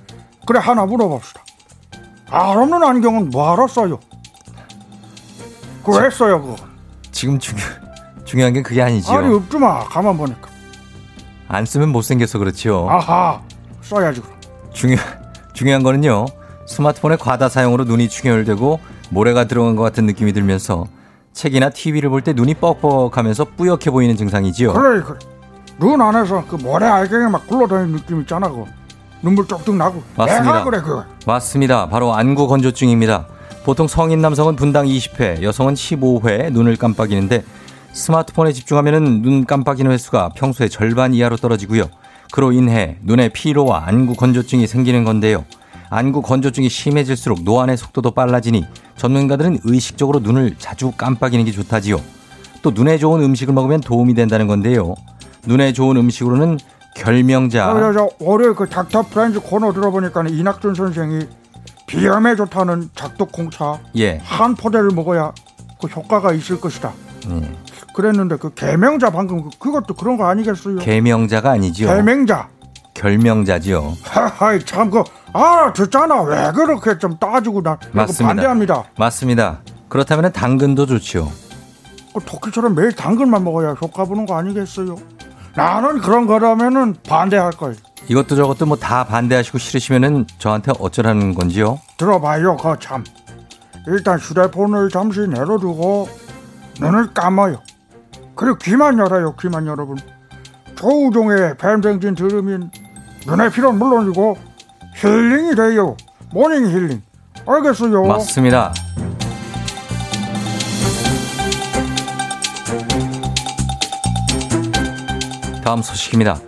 [0.45, 1.41] 그래 하나 물어봅시다.
[2.29, 3.99] 알 없는 안경은 뭐하러 써요?
[5.83, 6.55] 그왜 써요 그거?
[7.11, 7.59] 지금 중요
[8.25, 9.17] 중요한 게 그게 아니지요.
[9.17, 10.49] 아니 없지마 가만 보니까.
[11.47, 12.87] 안 쓰면 못생겨서 그렇지요.
[12.89, 13.41] 아하
[13.81, 14.35] 써야지 그럼.
[14.73, 14.95] 중요
[15.53, 16.25] 중요한 거는요.
[16.67, 20.85] 스마트폰의 과다 사용으로 눈이 충혈되고 모래가 들어간 것 같은 느낌이 들면서
[21.33, 24.73] 책이나 TV를 볼 때 눈이 뻑뻑하면서 뿌옇게 보이는 증상이지요.
[24.73, 25.17] 그래 그래.
[25.79, 28.67] 눈 안에서 그 모래 알갱이 막 굴러다니는 느낌 있잖아 그거.
[29.21, 30.01] 눈물 쪽쪽 나고.
[30.15, 30.63] 맞습니다.
[30.63, 31.03] 그래 그거.
[31.25, 31.89] 맞습니다.
[31.89, 33.27] 바로 안구 건조증입니다.
[33.63, 37.43] 보통 성인 남성은 분당 20회, 여성은 15회 눈을 깜빡이는데
[37.93, 41.83] 스마트폰에 집중하면 눈 깜빡이는 횟수가 평소의 절반 이하로 떨어지고요.
[42.31, 45.45] 그로 인해 눈의 피로와 안구 건조증이 생기는 건데요.
[45.89, 52.01] 안구 건조증이 심해질수록 노안의 속도도 빨라지니 전문가들은 의식적으로 눈을 자주 깜빡이는 게 좋다지요.
[52.61, 54.95] 또 눈에 좋은 음식을 먹으면 도움이 된다는 건데요.
[55.45, 56.57] 눈에 좋은 음식으로는
[56.95, 61.21] 결명자, 어, 저, 저, 월요일 그 닥터 프렌즈 코너 들어보니까 이낙준 선생이
[61.91, 65.33] 비염에 좋다는 작두콩차 예, 한 포대를 먹어야
[65.81, 66.93] 그 효과가 있을 것이다.
[67.29, 67.51] 예.
[67.93, 70.77] 그랬는데 그 개명자 방금 그, 그것도 그런 거 아니겠어요?
[70.77, 71.87] 개명자가 아니지요.
[71.89, 72.47] 개명자.
[72.93, 73.97] 결명자지요.
[74.03, 78.27] 하하이 참그 아 듣잖아 왜 그렇게 좀 따지고 나 맞습니다.
[78.27, 78.83] 반대합니다.
[78.97, 79.59] 맞습니다.
[79.89, 81.29] 그렇다면 당근도 좋지요.
[82.13, 84.95] 그 토끼처럼 매일 당근만 먹어야 효과 보는 거 아니겠어요?
[85.55, 87.75] 나는 그런 거라면은 반대할 거예요.
[88.07, 91.79] 이것도 저것도 뭐 다 반대하시고 싫으시면은 저한테 어쩌라는 건지요?
[91.97, 93.03] 들어봐요, 그 참.
[93.87, 96.09] 일단 휴대폰을 잠시 내려두고
[96.79, 97.61] 눈을 감아요.
[98.35, 99.97] 그리고 귀만 열어요, 귀만 여러분.
[100.75, 102.71] 조우종의 뱀생진 들으면
[103.27, 104.37] 눈의 피로는 물론이고
[104.95, 105.95] 힐링이 돼요.
[106.33, 107.01] morning 힐링.
[107.47, 108.03] 알겠어요?
[108.05, 108.73] 맞습니다.
[115.63, 116.39] 다음 소식입니다.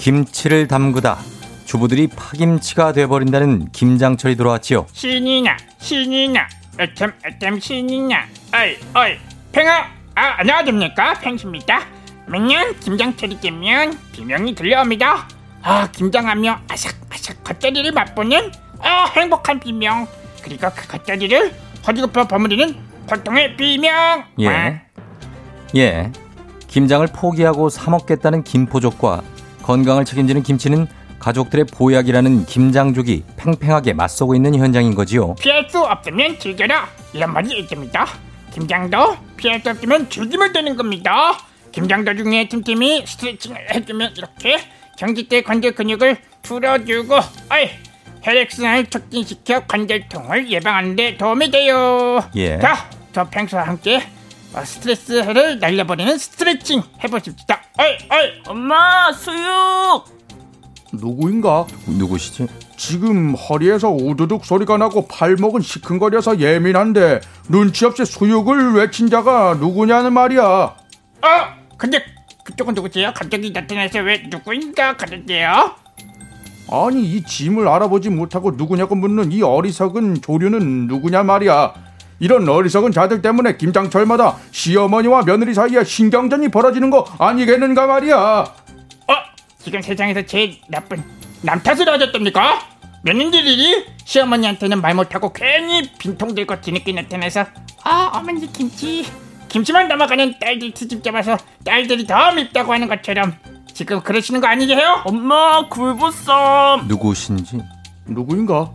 [0.00, 1.18] 김치를 담그다
[1.66, 4.86] 주부들이 파김치가 돼버린다는 김장철이 돌아왔지요.
[4.92, 6.48] 신이냐 신이냐
[6.80, 8.26] 어쩜 어쩜 신이냐.
[8.54, 9.18] 어이 어이
[9.52, 9.86] 팽아!
[10.14, 11.14] 아 안녕하십니까?
[11.20, 11.82] 팽씨입니다.
[12.26, 15.28] 매년 김장철이 되면 비명이 들려옵니다.
[15.62, 20.08] 아 김장하며 아삭아삭 겉절이를 맛보는 아 행복한 비명.
[20.42, 21.54] 그리고 그 겉절이를
[21.86, 22.74] 허리굽혀 버무리는
[23.06, 24.24] 고통의 비명.
[24.40, 24.80] 예.
[25.76, 26.10] 예.
[26.68, 29.22] 김장을 포기하고 사 먹겠다는 김포족과
[29.70, 30.88] 건강을 책임지는 김치는
[31.20, 35.36] 가족들의 보약이라는 김장죽이 팽팽하게 맞서고 있는 현장인 거지요.
[35.36, 38.06] 피할 수 없으면 즐겨라 이런 말이 있습니다
[38.52, 41.38] 김장도 피할 수 없으면 즐기면 되는 겁니다
[41.70, 44.58] 김장도 중에 틈틈이 스트레칭을 해주면 이렇게
[44.98, 47.70] 경기 때 관절 근육을 풀어주고 어이
[48.22, 52.58] 혈액순환을 촉진시켜 관절통을 예방하는 데 도움이 돼요 예.
[52.58, 54.19] 자, 저 평소와 함께 어,
[54.64, 60.04] 스트레스를 날려버리는 스트레칭 해보십시다 어이 어이 엄마 수육
[60.92, 61.66] 누구인가?
[61.86, 62.48] 누구시지?
[62.76, 70.42] 지금 허리에서 우두둑 소리가 나고 팔목은 시큰거려서 예민한데 눈치 없이 수육을 외친 자가 누구냐는 말이야.
[70.42, 70.76] 어
[71.76, 72.02] 근데
[72.44, 73.12] 그쪽은 누구세요?
[73.14, 75.76] 갑자기 나타나서 왜 누구인가 그러세요?
[76.72, 81.74] 아니 이 짐을 알아보지 못하고 누구냐고 묻는 이 어리석은 조류는 누구냐 말이야.
[82.20, 88.16] 이런 어리석은 자들 때문에 김장철마다 시어머니와 며느리 사이에 신경전이 벌어지는 거 아니겠는가 말이야.
[88.16, 89.14] 어?
[89.58, 91.02] 지금 세상에서 제일 나쁜
[91.42, 92.60] 남 탓을 하셨답니까?
[93.02, 97.46] 며느리들이 시어머니한테는 말 못하고 괜히 빈통 들고 뒤늦게 나타나서
[97.84, 99.06] 아 어머니 김치
[99.48, 103.34] 김치만 담아가는 딸들 트집 잡아서 딸들이 더 밉다고 하는 것처럼
[103.72, 105.02] 지금 그러시는 거 아니게요?
[105.06, 107.60] 엄마 굴보쌈 누구신지?
[108.06, 108.70] 누구인가?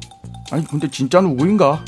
[0.52, 1.84] 아니 근데 진짜 누구인가?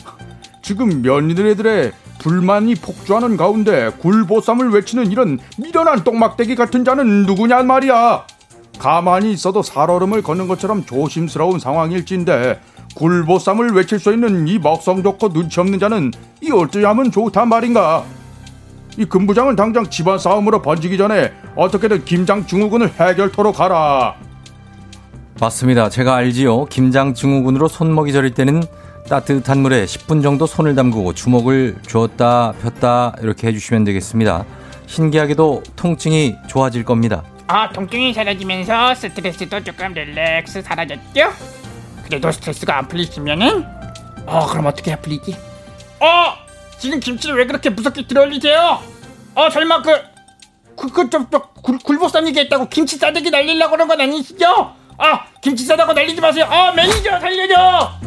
[0.68, 8.26] 지금 며느리들의 불만이 폭주하는 가운데 굴보쌈을 외치는 이런 미련한 똥막대기 같은 자는 누구냐 말이야.
[8.78, 12.60] 가만히 있어도 살얼음을 걷는 것처럼 조심스러운 상황일진데
[12.96, 18.04] 굴보쌈을 외칠 수 있는 이 먹성 좋고 눈치 없는 자는 이 어찌 하면 좋단 말인가?
[18.98, 24.16] 이 금부장은 당장 집안 싸움으로 번지기 전에 어떻게든 김장 증후군을 해결토록 가라.
[25.40, 25.88] 맞습니다.
[25.88, 26.66] 제가 알지요.
[26.66, 28.64] 김장 증후군으로 손목이 저릴 때는
[29.10, 34.46] 따뜻한 물에 10분 정도 손을 담그고 주먹을 쥐었다 폈다 이렇게 해주시면 되겠습니다.
[34.86, 37.24] 신기하게도 통증이 좋아질 겁니다.
[37.48, 41.32] 아 통증이 사라지면서 스트레스도 조금 릴렉스 사라졌죠?
[42.04, 43.66] 그래도 스트레스가 안 풀리시면은
[44.26, 45.34] 어 그럼 어떻게 해야 풀리지?
[46.02, 46.34] 어
[46.78, 48.80] 지금 김치를 왜 그렇게 무섭게 들어올리세요?
[49.36, 49.92] 어 설마 그
[50.76, 51.28] 그그좀
[51.84, 54.46] 굴보쌈 얘기했다고 김치 싸대기 날리려고 그런 건 아니시죠?
[54.98, 56.46] 아 김치 싸다고 날리지 마세요.
[56.50, 58.07] 아 매니저 살려줘.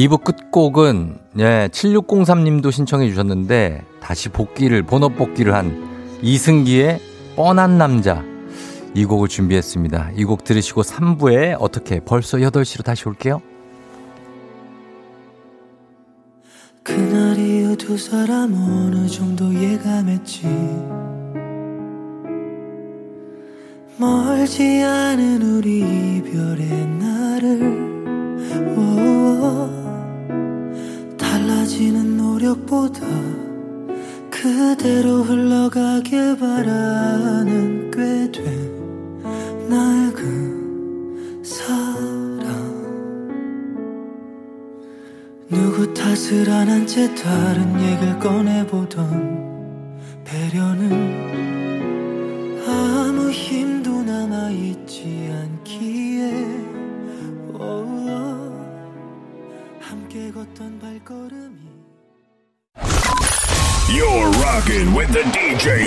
[0.00, 6.98] 이부 끝곡은 예, 7603님도 신청해 주셨는데 다시 복귀를 본업 복귀를 한 이승기의
[7.36, 8.24] 뻔한 남자
[8.94, 10.12] 이 곡을 준비했습니다.
[10.16, 13.42] 이 곡 들으시고 3부에 어떻게 벌써 8시로 다시 올게요.
[16.82, 20.46] 그날 이후 두 사람 어느 정도 예감했지
[23.98, 25.80] 멀지 않은 우리
[26.16, 27.62] 이별의 날을
[28.78, 29.79] 오오
[31.50, 33.00] 달라지는 노력보다
[34.30, 38.70] 그대로 흘러가길 바라는 꽤 된
[39.68, 42.46] 낡은 사랑.
[45.48, 50.92] 누구 탓을 안 한 채 다른 얘기를 꺼내보던 배려는
[52.66, 56.70] 아무 힘도 남아있지 않기에.
[57.52, 58.29] 걷던 발걸음이
[63.87, 65.85] You're rocking with the DJ.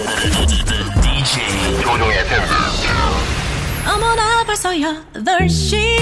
[0.65, 1.83] the DJ.
[1.83, 2.45] 조종의 FM.
[3.93, 5.99] 어머나 벌써 8시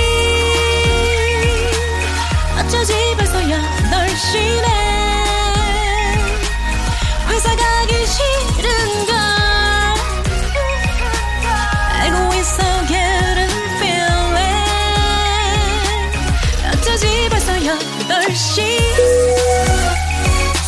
[2.59, 4.90] 어쩌지 벌써 8시네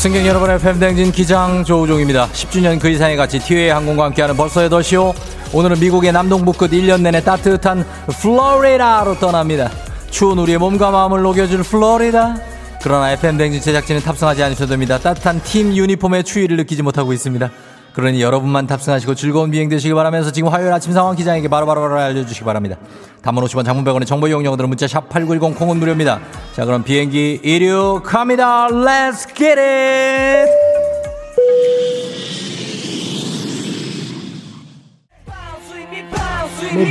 [0.03, 2.27] 승객 여러분의 팬댕진 기장 조우종입니다.
[2.27, 5.13] 10주년 그 이상의 가치 티웨이 항공과 함께하는 벌써 8시오.
[5.53, 9.71] 오늘은 미국의 남동부 끝 1년 내내 따뜻한 플로리다로 떠납니다.
[10.11, 12.35] 추운 우리의 몸과 마음을 녹여줄 플로리다.
[12.81, 14.99] 그러나 FM댕진 제작진은 탑승하지 않으셔도 됩니다.
[14.99, 17.49] 따뜻한 팀 유니폼의 추위를 느끼지 못하고 있습니다.
[17.93, 22.77] 그러니 여러분만 탑승하시고 즐거운 비행 되시기 바라면서 지금 화요일 아침 상황 기장에게 바로바로 알려주시기 바랍니다.
[23.21, 26.19] 단문 50원 장문 100원의 정보 이용료들은 문자 샵 8910 콩은 무료입니다.
[26.53, 28.67] 자 그럼 비행기 이륙합니다.
[28.67, 30.49] Let's get it!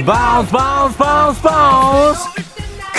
[0.06, 2.28] bounce bounce bounce bounce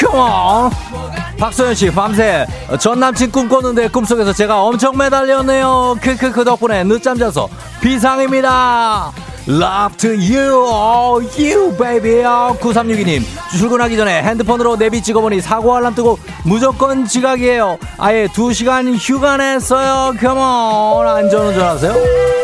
[0.02, 2.46] come on 박소연 씨 밤새
[2.80, 7.50] 전 남친 꿈꿨는데 꿈속에서 제가 엄청 매달렸네요 크크크 덕분에 늦잠 자서
[7.82, 9.12] 비상입니다
[9.46, 12.24] Love to you, oh you baby.
[12.24, 13.22] 9362님
[13.58, 17.78] 출근하기 전에 핸드폰으로 내비 찍어보니 사고 알람 뜨고 무조건 지각이에요.
[17.98, 20.14] 아예 2시간 휴가 냈어요.
[20.18, 22.43] 컴온 안전운전하세요.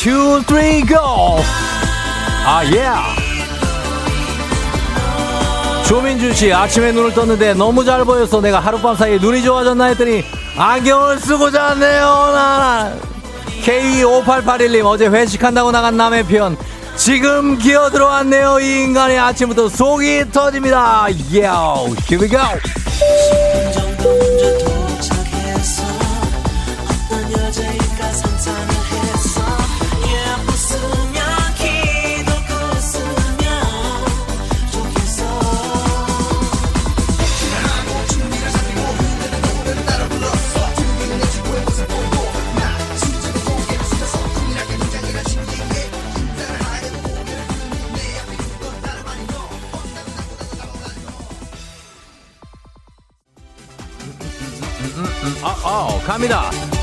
[0.00, 1.42] Two, three, go!
[2.46, 2.88] 아, 예!
[5.86, 10.24] 조민준 씨, 아침에 눈을 떴는데 너무 잘 보여서 내가 하룻밤 사이에 눈이 좋아졌나 했더니
[10.56, 12.94] 안경을 쓰고 잤네요, 나.
[13.62, 16.56] K5881님, 어제 회식한다고 나간 남의 편.
[16.96, 21.08] 지금 기어 들어왔네요, 이 인간의 아침부터 속이 터집니다.
[21.30, 22.79] Yo, here we go!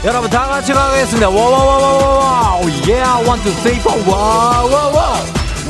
[0.03, 1.29] 여러분 다 같이 가겠습니다.
[1.29, 2.61] 와와와와와와.
[2.87, 3.91] 예, 원, 투, 쓰리, 포.
[4.09, 5.17] 와와와.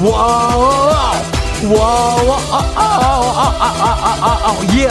[0.01, 1.13] 와와와.
[1.63, 2.38] 와와.
[2.51, 4.88] 아, 아, 아, 아, 아, 아, 아, 예.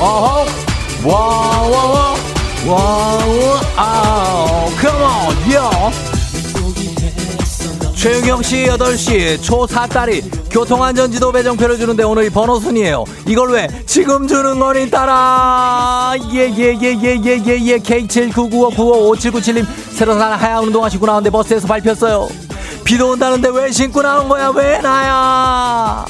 [0.00, 0.46] 어허.
[1.04, 2.14] 와와와.
[2.66, 3.60] 와와.
[3.76, 6.17] 아, come on, 예.
[7.98, 10.20] 최영경 씨 8시 초사다리
[10.52, 13.02] 교통안전지도 배정표를 주는데 오늘 이 번호 순이에요.
[13.26, 21.66] 이걸 왜 지금 주는 거니 따라 예예예예예예예 K7995955797님 새로 산 하얀 운동화 신고 나왔는데 버스에서
[21.66, 22.28] 밟혔어요.
[22.84, 26.04] 비도 온다는데 왜 신고 나온 거야 왜 나야?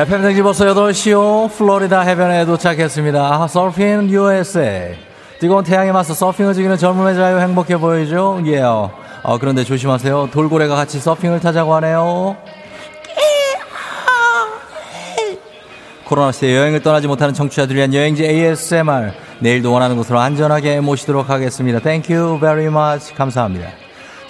[0.00, 1.50] FM 생지 벌써 8시요.
[1.50, 3.48] 플로리다 해변에 도착했습니다.
[3.48, 4.94] Surfin' USA.
[5.38, 8.40] 뜨거운 태양에 맞서 서핑을 즐기는 젊음의 자유 행복해 보이죠?
[8.46, 8.62] 예.
[8.62, 8.94] Yeah.
[9.22, 10.30] 어, 그런데 조심하세요.
[10.32, 12.34] 돌고래가 같이 서핑을 타자고 하네요.
[16.06, 19.12] 코로나 시대 여행을 떠나지 못하는 청취자들 위한 여행지 ASMR.
[19.40, 21.78] 내일도 원하는 곳으로 안전하게 모시도록 하겠습니다.
[21.78, 23.12] Thank you very much.
[23.12, 23.68] 감사합니다.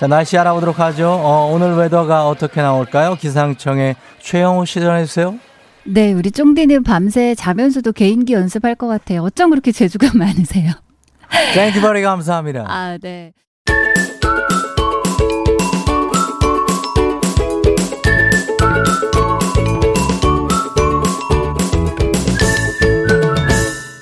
[0.01, 1.13] 자, 날씨 알아보도록 하죠.
[1.13, 3.15] 어, 오늘 weather가 어떻게 나올까요?
[3.15, 5.50] 기상청의 최영호 씨 전해주세요.
[5.85, 9.23] 네, 우리 쫑디는 밤새 자면서도 개인기 연습할 것 같아요.
[9.23, 10.73] 어쩜 그렇게 재주가 많으세요?
[11.55, 12.65] Thank you very 감사합니다.
[12.69, 13.33] 아, 네.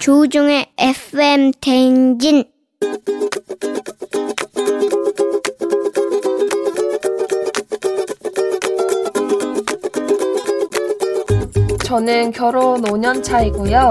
[0.01, 2.45] 조우종의 FM 대행진
[11.93, 13.91] 저는 결혼 5년 차이고요.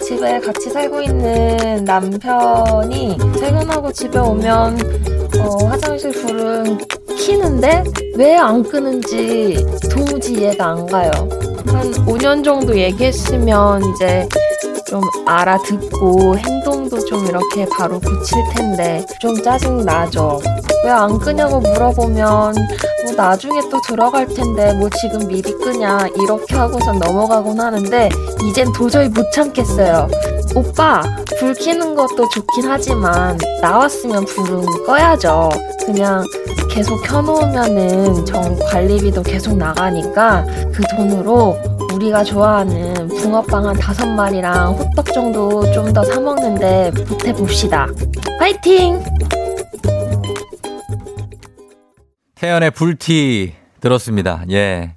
[0.00, 4.78] 집에 같이 살고 있는 남편이 퇴근하고 집에 오면
[5.40, 6.78] 어, 화장실 불은
[7.18, 7.84] 키는데
[8.16, 9.58] 왜 안 끄는지
[9.92, 11.10] 도무지 이해가 안 가요.
[11.66, 14.26] 한 5년 정도 얘기했으면 이제
[14.94, 20.40] 좀 알아듣고 행동도 좀 이렇게 바로 고칠 텐데 좀 짜증 나죠.
[20.84, 27.00] 왜 안 끄냐고 물어보면 뭐 나중에 또 들어갈 텐데 뭐 지금 미리 끄냐 이렇게 하고선
[27.00, 28.08] 넘어가곤 하는데
[28.44, 30.06] 이젠 도저히 못 참겠어요.
[30.54, 31.02] 오빠
[31.40, 35.48] 불 켜는 것도 좋긴 하지만 나왔으면 불은 꺼야죠.
[35.86, 36.22] 그냥
[36.70, 41.56] 계속 켜놓으면은 정 관리비도 계속 나가니까 그 돈으로
[41.94, 47.86] 우리가 좋아하는 붕어빵 한 다섯 마리랑 호떡 정도 좀 더 사 먹는데 보태봅시다.
[48.40, 49.00] 화이팅!
[52.34, 54.42] 태연의 불티 들었습니다.
[54.50, 54.96] 예.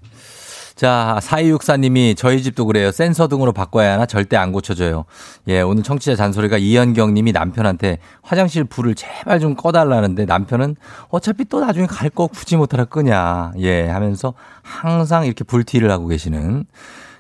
[0.78, 2.92] 자, 4264님이 저희 집도 그래요.
[2.92, 5.06] 센서 등으로 바꿔야 하나 절대 안 고쳐져요.
[5.48, 10.76] 예, 오늘 청취자 잔소리가 이현경 님이 남편한테 화장실 불을 제발 좀 꺼달라는데 남편은
[11.10, 13.54] 어차피 또 나중에 갈 거 굳이 못하라 끄냐.
[13.58, 16.66] 예, 하면서 항상 이렇게 불티를 하고 계시는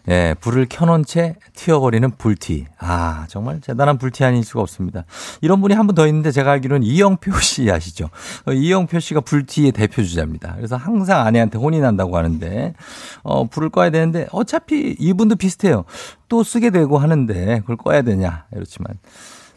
[0.10, 2.66] 예, 불을 켜놓은 채 튀어버리는 불티.
[2.80, 5.04] 아, 정말 대단한 불티 아닐 수가 없습니다.
[5.42, 8.10] 이런 분이 한 분 더 있는데 제가 알기로는 이영표 씨 아시죠?
[8.46, 10.54] 어, 이영표 씨가 불티의 대표 주자입니다.
[10.56, 12.74] 그래서 항상 아내한테 혼이 난다고 하는데,
[13.24, 15.84] 어, 불을 꺼야 되는데 어차피 이분도 비슷해요.
[16.30, 18.46] 또 쓰게 되고 하는데 그걸 꺼야 되냐.
[18.54, 18.98] 이렇지만.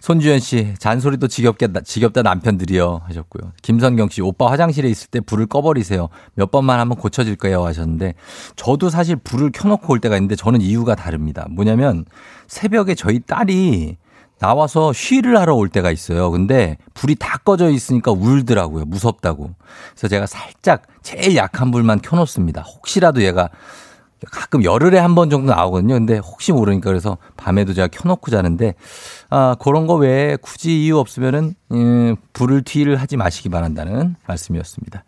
[0.00, 3.02] 손주현 씨, 잔소리도 지겹게, 지겹다 남편들이요.
[3.04, 3.52] 하셨고요.
[3.62, 6.08] 김선경 씨, 오빠 화장실에 있을 때 불을 꺼버리세요.
[6.34, 7.64] 몇 번만 하면 고쳐질 거예요.
[7.66, 8.14] 하셨는데,
[8.56, 11.46] 저도 사실 불을 켜놓고 올 때가 있는데, 저는 이유가 다릅니다.
[11.50, 12.06] 뭐냐면,
[12.48, 13.98] 새벽에 저희 딸이
[14.38, 16.30] 나와서 쉬를 하러 올 때가 있어요.
[16.30, 18.86] 근데 불이 다 꺼져 있으니까 울더라고요.
[18.86, 19.50] 무섭다고.
[19.92, 22.62] 그래서 제가 살짝 제일 약한 불만 켜놓습니다.
[22.62, 23.50] 혹시라도 얘가
[24.30, 25.92] 가끔 열흘에 한 번 정도 나오거든요.
[25.94, 28.74] 근데 혹시 모르니까 그래서 밤에도 제가 켜놓고 자는데
[29.30, 35.04] 아 그런 거 외에 굳이 이유 없으면은 음, 불을 튀를 하지 마시기 바란다는 말씀이었습니다.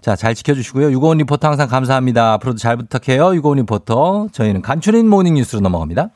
[0.00, 0.92] 자 잘 지켜주시고요.
[0.92, 2.34] 유고원 리포터 항상 감사합니다.
[2.34, 3.34] 앞으로도 잘 부탁해요.
[3.34, 6.10] 유고원 리포터 저희는 간추린 morning 뉴스로 넘어갑니다.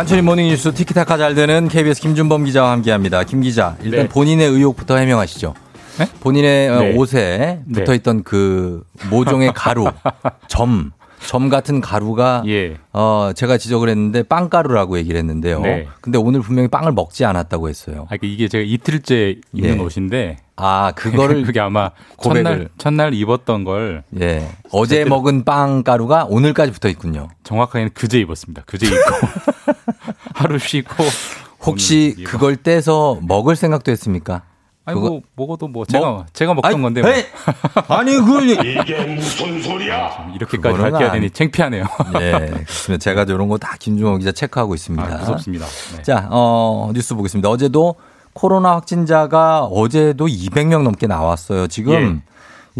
[0.00, 3.22] 간추린 모닝뉴스 티키타카 잘 되는 KBS 김준범 기자와 함께합니다.
[3.24, 4.08] 김 기자, 일단 네.
[4.08, 5.52] 본인의 의혹부터 해명하시죠.
[6.20, 6.96] 본인의 어, 네.
[6.96, 7.80] 옷에 네.
[7.80, 9.90] 붙어있던 그 모종의 가루,
[10.48, 10.92] 점,
[11.26, 12.78] 점 같은 가루가 예.
[12.94, 15.60] 어 제가 지적을 했는데 빵가루라고 얘기를 했는데요.
[15.60, 15.86] 네.
[16.00, 18.06] 근데 오늘 분명히 빵을 먹지 않았다고 했어요.
[18.10, 19.78] 아, 이게 제가 이틀째 입는 예.
[19.82, 20.38] 옷인데.
[20.56, 24.02] 아, 그거를 그게 아마 고백을- 첫날, 첫날 입었던 걸.
[24.20, 24.46] 예.
[24.72, 27.28] 어제 먹은 빵 가루가 오늘까지 붙어 있군요.
[27.44, 28.62] 정확하게는 그제 입었습니다.
[28.66, 28.98] 그제 입고.
[30.40, 31.04] 하루 쉬고.
[31.62, 34.42] 혹시 그걸 떼서 먹을 생각도 했습니까?
[34.86, 37.02] 아니, 그거- 뭐, 먹어도 뭐, 제가, 먹- 제가 먹던 아니, 건데.
[37.02, 37.10] 뭐.
[37.98, 40.30] 아니, 그 이게 무슨 소리야?
[40.34, 41.84] 이렇게까지 밝혀야 안- 되니 창피하네요.
[42.18, 42.96] 네, 그렇습니다.
[42.98, 45.04] 제가 이런 거 다 김종호 기자 체크하고 있습니다.
[45.04, 45.66] 아, 무섭습니다.
[45.96, 46.02] 네.
[46.02, 47.50] 자, 어, 뉴스 보겠습니다.
[47.50, 47.96] 어제도
[48.32, 51.66] 코로나 확진자가 어제도 200명 넘게 나왔어요.
[51.66, 52.30] 지금 예.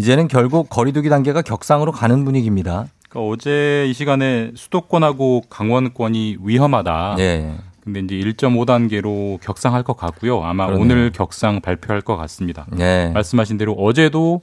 [0.01, 2.87] 이제는 결국 거리두기 단계가 격상으로 가는 분위기입니다.
[3.11, 7.17] 그러니까 어제 이 시간에 수도권하고 강원권이 위험하다.
[7.19, 7.57] 예.
[7.81, 10.43] 근데 이제 1.5단계로 격상할 것 같고요.
[10.43, 10.83] 아마 그러네요.
[10.83, 12.65] 오늘 격상 발표할 것 같습니다.
[12.71, 13.09] 네.
[13.11, 14.41] 말씀하신 대로 어제도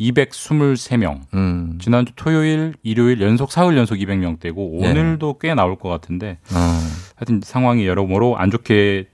[0.00, 1.20] 223명.
[1.34, 1.78] 음.
[1.80, 4.90] 지난주 토요일, 일요일 연속 사흘 연속 200명대고 네.
[4.90, 6.58] 오늘도 꽤 나올 것 같은데 어.
[7.16, 9.06] 하여튼 상황이 여러모로 안 좋게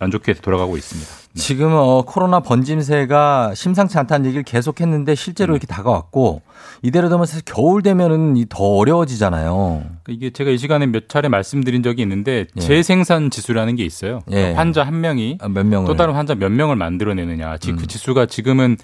[0.00, 1.23] 안 좋게 돌아가고 있습니다.
[1.36, 5.54] 지금 어, 코로나 번짐세가 심상치 않다는 얘기를 계속했는데 실제로 음.
[5.56, 6.42] 이렇게 다가왔고
[6.82, 9.52] 이대로 되면 사실 겨울 되면은 이더 어려워지잖아요.
[10.02, 12.60] 그러니까 이게 제가 이 시간에 몇 차례 말씀드린 적이 있는데 예.
[12.60, 14.20] 재생산 지수라는 게 있어요.
[14.30, 14.34] 예.
[14.36, 17.58] 그러니까 환자 한 명이 아, 몇 명을 또 다른 환자 몇 명을 만들어내느냐.
[17.58, 17.76] 지- 음.
[17.76, 18.76] 그 지수가 지금은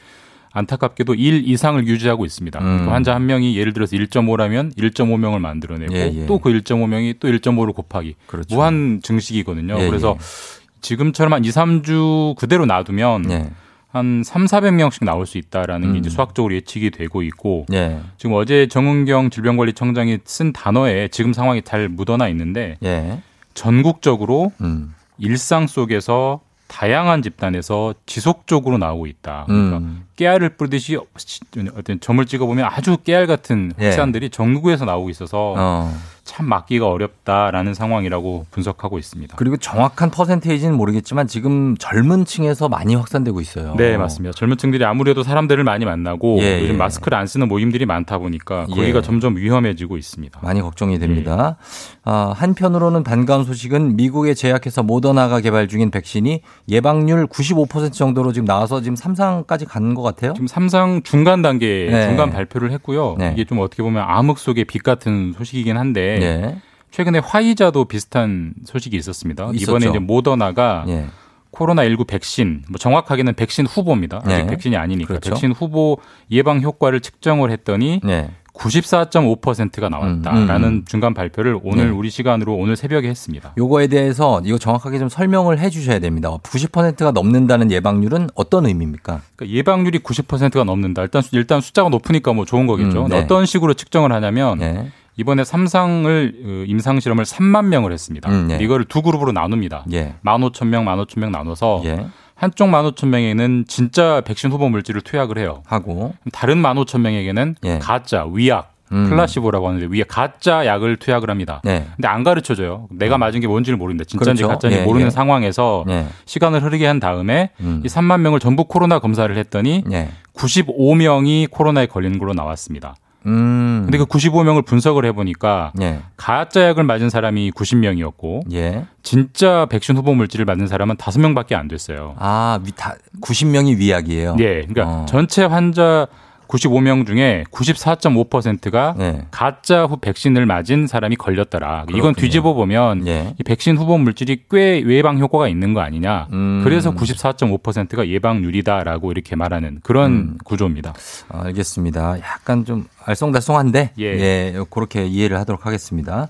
[0.52, 2.58] 안타깝게도 1 이상을 유지하고 있습니다.
[2.58, 2.84] 음.
[2.84, 6.26] 그 환자 한 명이 예를 들어서 1.5라면 1.5명을 만들어내고 예, 예.
[6.26, 8.52] 또그 1.5명이 또 1.5를 곱하기 그렇죠.
[8.56, 9.78] 무한 증식이거든요.
[9.78, 10.59] 예, 그래서 예.
[10.80, 13.50] 지금처럼 한 2, 3주 그대로 놔두면 예.
[13.88, 15.96] 한 3, 400명씩 나올 수 있다라는 게 음.
[15.96, 17.98] 이제 수학적으로 예측이 되고 있고 예.
[18.18, 23.20] 지금 어제 정은경 질병관리청장이 쓴 단어에 지금 상황이 잘 묻어나 있는데 예.
[23.54, 24.94] 전국적으로 음.
[25.18, 29.44] 일상 속에서 다양한 집단에서 지속적으로 나오고 있다.
[29.48, 30.04] 그러니까 음.
[30.20, 33.86] 깨알을 뿌듯이 어떤 점을 찍어보면 아주 깨알 같은 예.
[33.86, 35.94] 확산들이 전국에서 나오고 있어서 어.
[36.24, 39.34] 참 막기가 어렵다라는 상황이라고 분석하고 있습니다.
[39.36, 43.74] 그리고 정확한 퍼센테이지는 모르겠지만 지금 젊은 층에서 많이 확산되고 있어요.
[43.76, 44.32] 네, 맞습니다.
[44.34, 46.78] 젊은 층들이 아무래도 사람들을 많이 만나고 예, 요즘 예.
[46.78, 49.02] 마스크를 안 쓰는 모임들이 많다 보니까 거기가 예.
[49.02, 50.38] 점점 위험해지고 있습니다.
[50.42, 51.56] 많이 걱정이 됩니다.
[52.04, 58.80] 아, 한편으로는 반가운 소식은 미국의 제약회사 모더나가 개발 중인 백신이 예방률 95% 정도로 지금 나와서
[58.82, 60.34] 지금 3상까지 가는 것 같아요.
[60.34, 62.06] 지금 삼상 중간 단계 네.
[62.06, 63.16] 중간 발표를 했고요.
[63.18, 63.32] 네.
[63.34, 66.56] 이게 좀 어떻게 보면 암흑 속의 빛 같은 소식이긴 한데 네.
[66.90, 69.50] 최근에 화이자도 비슷한 소식이 있었습니다.
[69.54, 69.62] 있었죠.
[69.62, 71.06] 이번에 이제 모더나가 예.
[71.52, 74.18] 코로나 19 백신, 뭐 정확하게는 백신 후보입니다.
[74.24, 74.46] 아직 네.
[74.46, 75.08] 백신이 아니니까.
[75.08, 75.30] 그렇죠.
[75.30, 75.98] 백신 후보
[76.30, 78.30] 예방 효과를 측정을 했더니 네.
[78.54, 80.84] 94.5%가 나왔다라는 음, 음.
[80.86, 81.90] 중간 발표를 오늘 네.
[81.90, 83.52] 우리 시간으로 오늘 새벽에 했습니다.
[83.58, 86.30] 요거에 대해서 이거 정확하게 좀 설명을 해 주셔야 됩니다.
[86.42, 89.20] 90%가 넘는다는 예방률은 어떤 의미입니까?
[89.36, 91.02] 그러니까 예방률이 90%가 넘는다.
[91.02, 93.04] 일단 수- 일단 숫자가 높으니까 뭐 좋은 거겠죠.
[93.04, 93.18] 음, 네.
[93.18, 94.90] 어떤 식으로 측정을 하냐면 네.
[95.16, 98.30] 이번에 삼상을 임상 실험을 3만 명을 했습니다.
[98.30, 98.58] 음, 네.
[98.60, 99.84] 이거를 두 그룹으로 나눕니다.
[99.92, 100.14] 예.
[100.24, 102.06] 15,000명, 15,000명 나눠서 예.
[102.40, 105.62] 한쪽 15,000명에는 진짜 백신 후보 물질을 투약을 해요.
[105.66, 107.78] 하고 다른 15,000명에게는 예.
[107.80, 109.10] 가짜, 위약, 음.
[109.10, 111.60] 플라시보라고 하는데 위에 가짜 약을 투약을 합니다.
[111.64, 111.86] 네.
[111.96, 112.88] 근데 안 가르쳐 줘요.
[112.90, 114.54] 내가 맞은 게 뭔지를 모르는데 진짜인지 그렇죠.
[114.54, 115.10] 가짜인지 예, 모르는 예.
[115.10, 116.06] 상황에서 예.
[116.24, 117.82] 시간을 흐르게 한 다음에 음.
[117.84, 120.08] 이 3만 명을 전부 코로나 검사를 했더니 예.
[120.34, 122.94] 95명이 코로나에 걸린 걸로 나왔습니다.
[123.26, 123.82] 음.
[123.84, 126.00] 근데 그 95명을 분석을 해보니까 예.
[126.16, 128.86] 가짜 약을 맞은 사람이 90명이었고 예.
[129.02, 132.14] 진짜 백신 후보 물질을 맞은 사람은 5명밖에 안 됐어요.
[132.18, 134.36] 아, 위, 다 90명이 위약이에요.
[134.40, 135.06] 예, 그러니까 어.
[135.06, 136.06] 전체 환자
[136.50, 139.26] 95명 중에 94.5%가 네.
[139.30, 141.86] 가짜 후 백신을 맞은 사람이 걸렸더라.
[141.94, 143.34] 이건 뒤집어 보면 예.
[143.38, 146.28] 이 백신 후보 물질이 꽤 예방 효과가 있는 거 아니냐.
[146.32, 146.60] 음.
[146.64, 150.38] 그래서 94.5%가 예방률이다라고 이렇게 말하는 그런 음.
[150.44, 150.94] 구조입니다.
[151.28, 152.18] 알겠습니다.
[152.20, 154.04] 약간 좀 알쏭달쏭한데 예.
[154.04, 156.28] 예, 그렇게 이해를 하도록 하겠습니다.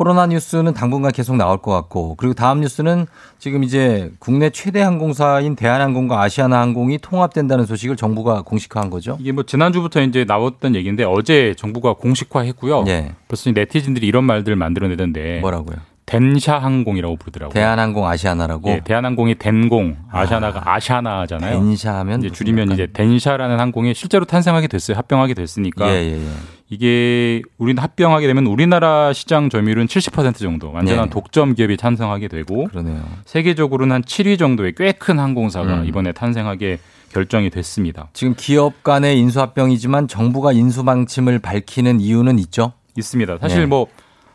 [0.00, 3.06] 코로나 뉴스는 당분간 계속 나올 것 같고 그리고 다음 뉴스는
[3.38, 9.18] 지금 이제 국내 최대 항공사인 대한항공과 아시아나항공이 통합된다는 소식을 정부가 공식화한 거죠.
[9.20, 12.86] 이게 뭐 지난주부터 이제 나왔던 얘기인데 어제 정부가 공식화했고요.
[12.88, 13.12] 예.
[13.28, 15.76] 벌써 네티즌들이 이런 말들을 만들어내던데 뭐라고요?
[16.06, 17.52] 덴샤 항공이라고 부르더라고요.
[17.52, 21.60] 대한항공 아시아나라고 예, 대한항공이 덴공, 아시아나가 아 시아나잖아요.
[21.60, 24.96] 덴샤 하면 이제 줄이면 이제 덴샤라는 항공이 실제로 탄생하게 됐어요.
[24.96, 25.88] 합병하게 됐으니까.
[25.90, 26.59] 예, 예, 예.
[26.72, 31.10] 이게 우리는 합병하게 되면 우리나라 시장 점유율은 70% 정도 완전한 예.
[31.10, 33.02] 독점 기업이 탄생하게 되고 그러네요.
[33.24, 35.84] 세계적으로는 한 7위 정도의 꽤 큰 항공사가 음.
[35.86, 36.78] 이번에 탄생하게
[37.12, 38.08] 결정이 됐습니다.
[38.12, 42.72] 지금 기업 간의 인수합병이지만 정부가 인수 방침을 밝히는 이유는 있죠.
[42.96, 43.38] 있습니다.
[43.40, 43.66] 사실 예.
[43.66, 43.86] 뭐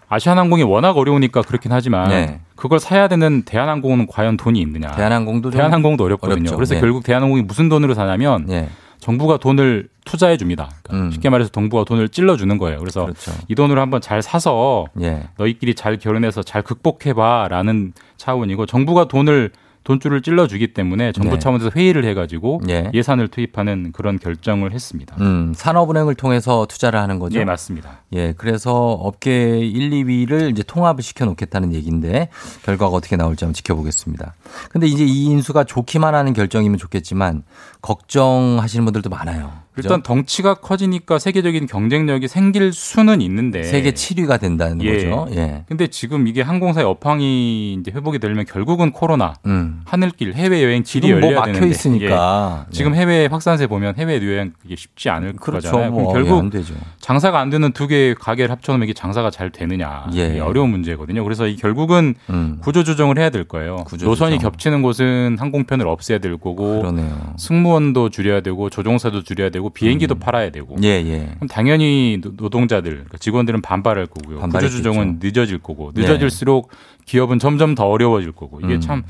[0.10, 2.42] 아시아나항공이 워낙 어려우니까 그렇긴 하지만 네.
[2.56, 4.92] 그걸 사야 되는 대한항공은 과연 돈이 있느냐?
[4.92, 6.36] 대한항공도 좀 대한항공도 어렵거든요.
[6.40, 6.56] 어렵죠.
[6.58, 6.80] 그래서 예.
[6.82, 8.68] 결국 대한항공이 무슨 돈으로 사냐면 예.
[9.06, 10.72] 정부가 돈을 투자해 줍니다.
[10.82, 11.12] 그러니까 음.
[11.12, 12.80] 쉽게 말해서 정부가 돈을 찔러 주는 거예요.
[12.80, 13.32] 그래서 그렇죠.
[13.48, 15.30] 이 돈으로 한번 잘 사서 예.
[15.38, 19.52] 너희끼리 잘 결혼해서 잘 극복해 봐라는 차원이고 정부가 돈을
[19.86, 21.40] 돈줄을 찔러주기 때문에 정부 네.
[21.40, 22.90] 차원에서 회의를 해가지고 예.
[22.94, 25.16] 예산을 투입하는 그런 결정을 했습니다.
[25.22, 27.40] 음, 산업은행을 통해서 투자를 하는 거죠.
[27.40, 28.00] 예, 맞습니다.
[28.14, 32.30] 예, 그래서 업계 1, 2위를 이제 통합을 시켜 놓겠다는 얘기인데
[32.64, 34.34] 결과가 어떻게 나올지 한번 지켜보겠습니다.
[34.72, 37.44] 근데 이제 이 인수가 좋기만 하는 결정이면 좋겠지만
[37.82, 39.65] 걱정하시는 분들도 많아요.
[39.76, 39.88] 그죠?
[39.88, 44.94] 일단 덩치가 커지니까 세계적인 경쟁력이 생길 수는 있는데 세계 7위가 된다는 예.
[44.94, 45.28] 거죠.
[45.36, 45.64] 예.
[45.68, 49.82] 근데 지금 이게 항공사의 업황이 이제 회복이 되려면 결국은 코로나, 음.
[49.86, 52.66] 하늘길, 해외 여행 질이 뭐 열려야 막혀 되는데 있으니까.
[52.68, 52.72] 예.
[52.72, 55.72] 지금 해외 확산세 보면 해외 여행 이게 쉽지 않을 그렇죠.
[55.72, 55.92] 거잖아요.
[55.92, 56.52] 뭐, 예, 결국 안.
[57.00, 60.40] 장사가 안 되는 두 개의 가게를 합쳐놓으면 이게 장사가 잘 되느냐 예.
[60.40, 61.24] 어려운 문제거든요.
[61.24, 62.60] 그래서 이 결국은 음.
[62.62, 63.78] 구조조정을 해야 될 거예요.
[63.86, 64.10] 구조조정.
[64.10, 67.34] 노선이 겹치는 곳은 항공편을 없애야 될 거고 그러네요.
[67.38, 70.84] 승무원도 줄여야 되고 조종사도 줄여야 되고 비행기도 팔아야 되고 음.
[70.84, 71.32] 예, 예.
[71.36, 74.40] 그럼 당연히 노- 노동자들, 그러니까 직원들은 반발할 거고요.
[74.50, 76.02] 구조조정은 늦어질 거고 네.
[76.02, 76.70] 늦어질수록
[77.06, 78.82] 기업은 점점 더 어려워질 거고 이게 음.
[78.82, 79.04] 참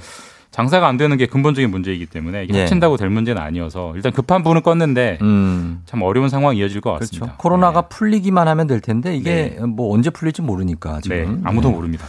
[0.51, 2.60] 장사가 안 되는 게 근본적인 문제이기 때문에 이게 예.
[2.62, 5.82] 합친다고 될 문제는 아니어서 일단 급한 불은 껐는데 음.
[5.86, 7.26] 참 어려운 상황이 이어질 것 같습니다.
[7.26, 7.38] 그렇죠.
[7.38, 11.18] 코로나가 풀리기만 하면 될 텐데 이게 뭐 언제 풀릴지 모르니까 지금.
[11.18, 11.76] 네, 아무도 네.
[11.76, 12.06] 모릅니다.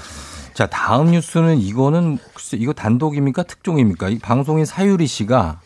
[0.54, 3.42] 자, 다음 뉴스는 이거는 글쎄 이거 단독입니까?
[3.42, 4.08] 특종입니까?
[4.10, 5.60] 이 방송인 사유리 씨가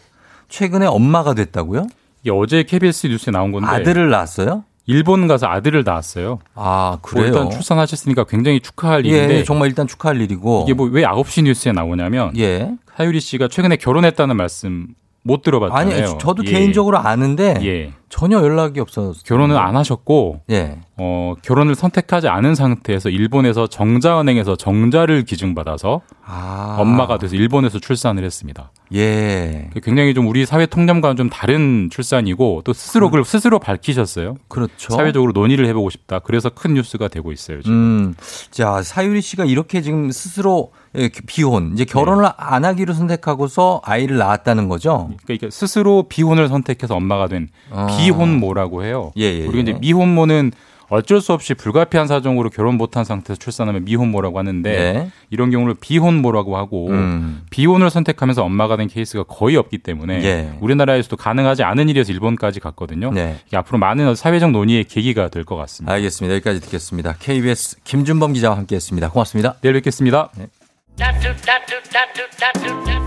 [0.48, 1.86] 최근에 엄마가 됐다고요?
[2.22, 4.64] 이게 어제 KBS 뉴스에 나온 건데 아들을 낳았어요?
[4.86, 6.40] 일본 가서 아들을 낳았어요.
[6.54, 7.26] 아, 뭐 그래요?
[7.26, 10.64] 일단 출산하셨으니까 굉장히 축하할 예, 일인데 정말 일단 축하할 일이고.
[10.66, 12.72] 이게 뭐 왜 9시 뉴스에 나오냐면 예.
[12.96, 14.88] 사유리 씨가 최근에 결혼했다는 말씀
[15.22, 16.08] 못 들어봤잖아요.
[16.08, 16.50] 아니, 저도 예.
[16.50, 17.92] 개인적으로 아는데 예.
[18.10, 20.78] 전혀 연락이 없어서 결혼을 안 하셨고 예.
[20.98, 26.76] 어, 결혼을 선택하지 않은 상태에서 일본에서 정자은행에서 정자를 기증받아서 아.
[26.78, 28.72] 엄마가 돼서 일본에서 출산을 했습니다.
[28.94, 29.70] 예.
[29.82, 34.34] 굉장히 좀 우리 사회 통념과는 좀 다른 출산이고 또 스스로 그걸 스스로 밝히셨어요.
[34.48, 34.92] 그렇죠.
[34.92, 36.18] 사회적으로 논의를 해보고 싶다.
[36.18, 37.62] 그래서 큰 뉴스가 되고 있어요.
[37.62, 37.74] 지금.
[37.74, 38.14] 음.
[38.50, 42.30] 자, 사유리 씨가 이렇게 지금 스스로 예, 비혼, 이제 결혼을 네.
[42.36, 45.10] 안 하기로 선택하고서 아이를 낳았다는 거죠?
[45.24, 47.86] 그러니까 스스로 비혼을 선택해서 엄마가 된 아.
[48.04, 49.12] 비혼모라고 해요.
[49.16, 49.60] 예, 예, 그리고 예.
[49.62, 50.52] 이제 미혼모는
[50.92, 55.10] 어쩔 수 없이 불가피한 사정으로 결혼 못한 상태에서 출산하면 미혼모라고 하는데 네.
[55.30, 57.42] 이런 경우를 비혼모라고 하고 음.
[57.50, 60.50] 비혼을 선택하면서 엄마가 된 케이스가 거의 없기 때문에 예.
[60.60, 63.12] 우리나라에서도 가능하지 않은 일이어서 일본까지 갔거든요.
[63.12, 63.36] 네.
[63.46, 65.92] 이게 앞으로 많은 사회적 논의의 계기가 될 것 같습니다.
[65.94, 66.34] 알겠습니다.
[66.34, 67.14] 여기까지 듣겠습니다.
[67.20, 69.10] KBS 김준범 기자와 함께 했습니다.
[69.10, 69.54] 고맙습니다.
[69.62, 70.30] 내일 뵙겠습니다.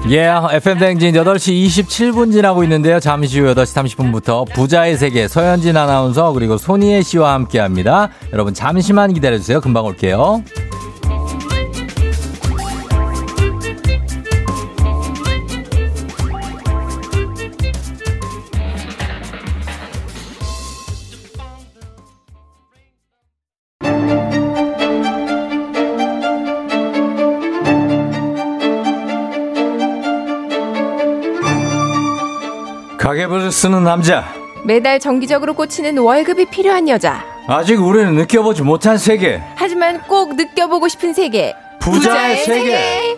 [0.09, 0.27] 예,
[0.57, 2.99] FM 대행진 8시 27분 지나고 있는데요.
[2.99, 8.09] 잠시 후 8시 30분부터 부자의 세계 서현진 아나운서 그리고 손희애 씨와 함께 합니다.
[8.33, 9.61] 여러분 잠시만 기다려 주세요.
[9.61, 10.43] 금방 올게요.
[33.13, 34.25] 가계부를 쓰는 남자.
[34.63, 37.23] 매달 정기적으로 꽂히는 월급이 필요한 여자.
[37.47, 39.41] 아직 우리는 느껴보지 못한 세계.
[39.55, 41.53] 하지만 꼭 느껴보고 싶은 세계.
[41.79, 43.17] 부자의 세계.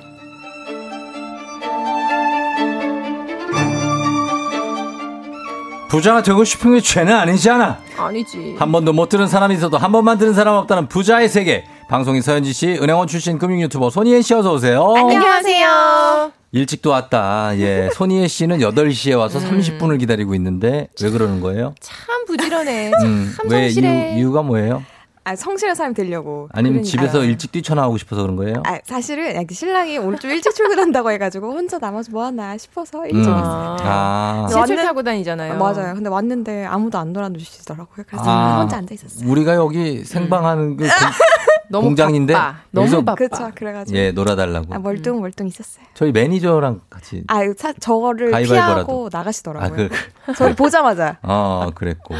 [5.88, 7.78] 부자가 되고 싶은 게 죄는 아니잖아.
[7.98, 8.58] 아니지.
[8.60, 11.64] 한 번도 못 들은 사람이 있어도 한 번만 들은 사람 없다는 부자의 세계.
[11.88, 14.94] 방송인 서현지 씨, 은행원 출신 금융 유튜버 손희애 씨 어서 오세요.
[14.98, 16.32] 안녕하세요.
[16.56, 17.52] 일찍도 왔다.
[17.58, 17.90] 예.
[17.94, 19.60] 손희애 씨는 8시에 와서 음.
[19.60, 21.76] 30분을 기다리고 있는데 왜 그러는 거예요?
[21.82, 22.92] 참 부지런해.
[23.04, 24.12] 음, 참왜 성실해.
[24.14, 24.84] 이유, 이유가 뭐예요?
[25.28, 26.48] 아, 성실한 사람 되려고.
[26.54, 26.90] 아니면 그러니까.
[26.92, 28.62] 집에서 일찍 뛰쳐나오고 싶어서 그런 거예요?
[28.64, 33.28] 아, 사실은 약간 신랑이 오늘 좀 일찍 출근한다고 해가지고 혼자 남아서 뭐 하나 싶어서 일찍
[33.28, 33.34] 음.
[33.34, 33.78] 왔어요.
[33.82, 34.48] 아.
[34.52, 35.58] 지하철 타고 다니잖아요.
[35.58, 35.96] 맞아요.
[35.96, 38.06] 근데 왔는데 아무도 안 놀아주시더라고요.
[38.08, 39.28] 그래서 아, 혼자 앉아 있었어요.
[39.28, 40.90] 우리가 여기 생방하는 그 공-
[41.68, 42.58] 너무 공장인데 바빠.
[42.70, 43.16] 너무 바빠.
[43.16, 43.98] 그쵸, 그래가지고.
[43.98, 44.76] 예 놀아달라고.
[44.76, 45.84] 아, 멀뚱 멀뚱 있었어요.
[45.96, 48.30] 저희 매니저랑 같이 아, 사, 저거를.
[48.44, 49.68] 피하고 나가시더라고요.
[49.68, 49.76] 아,
[50.28, 51.18] 그, 저를 보자마자.
[51.24, 52.14] 어 그랬고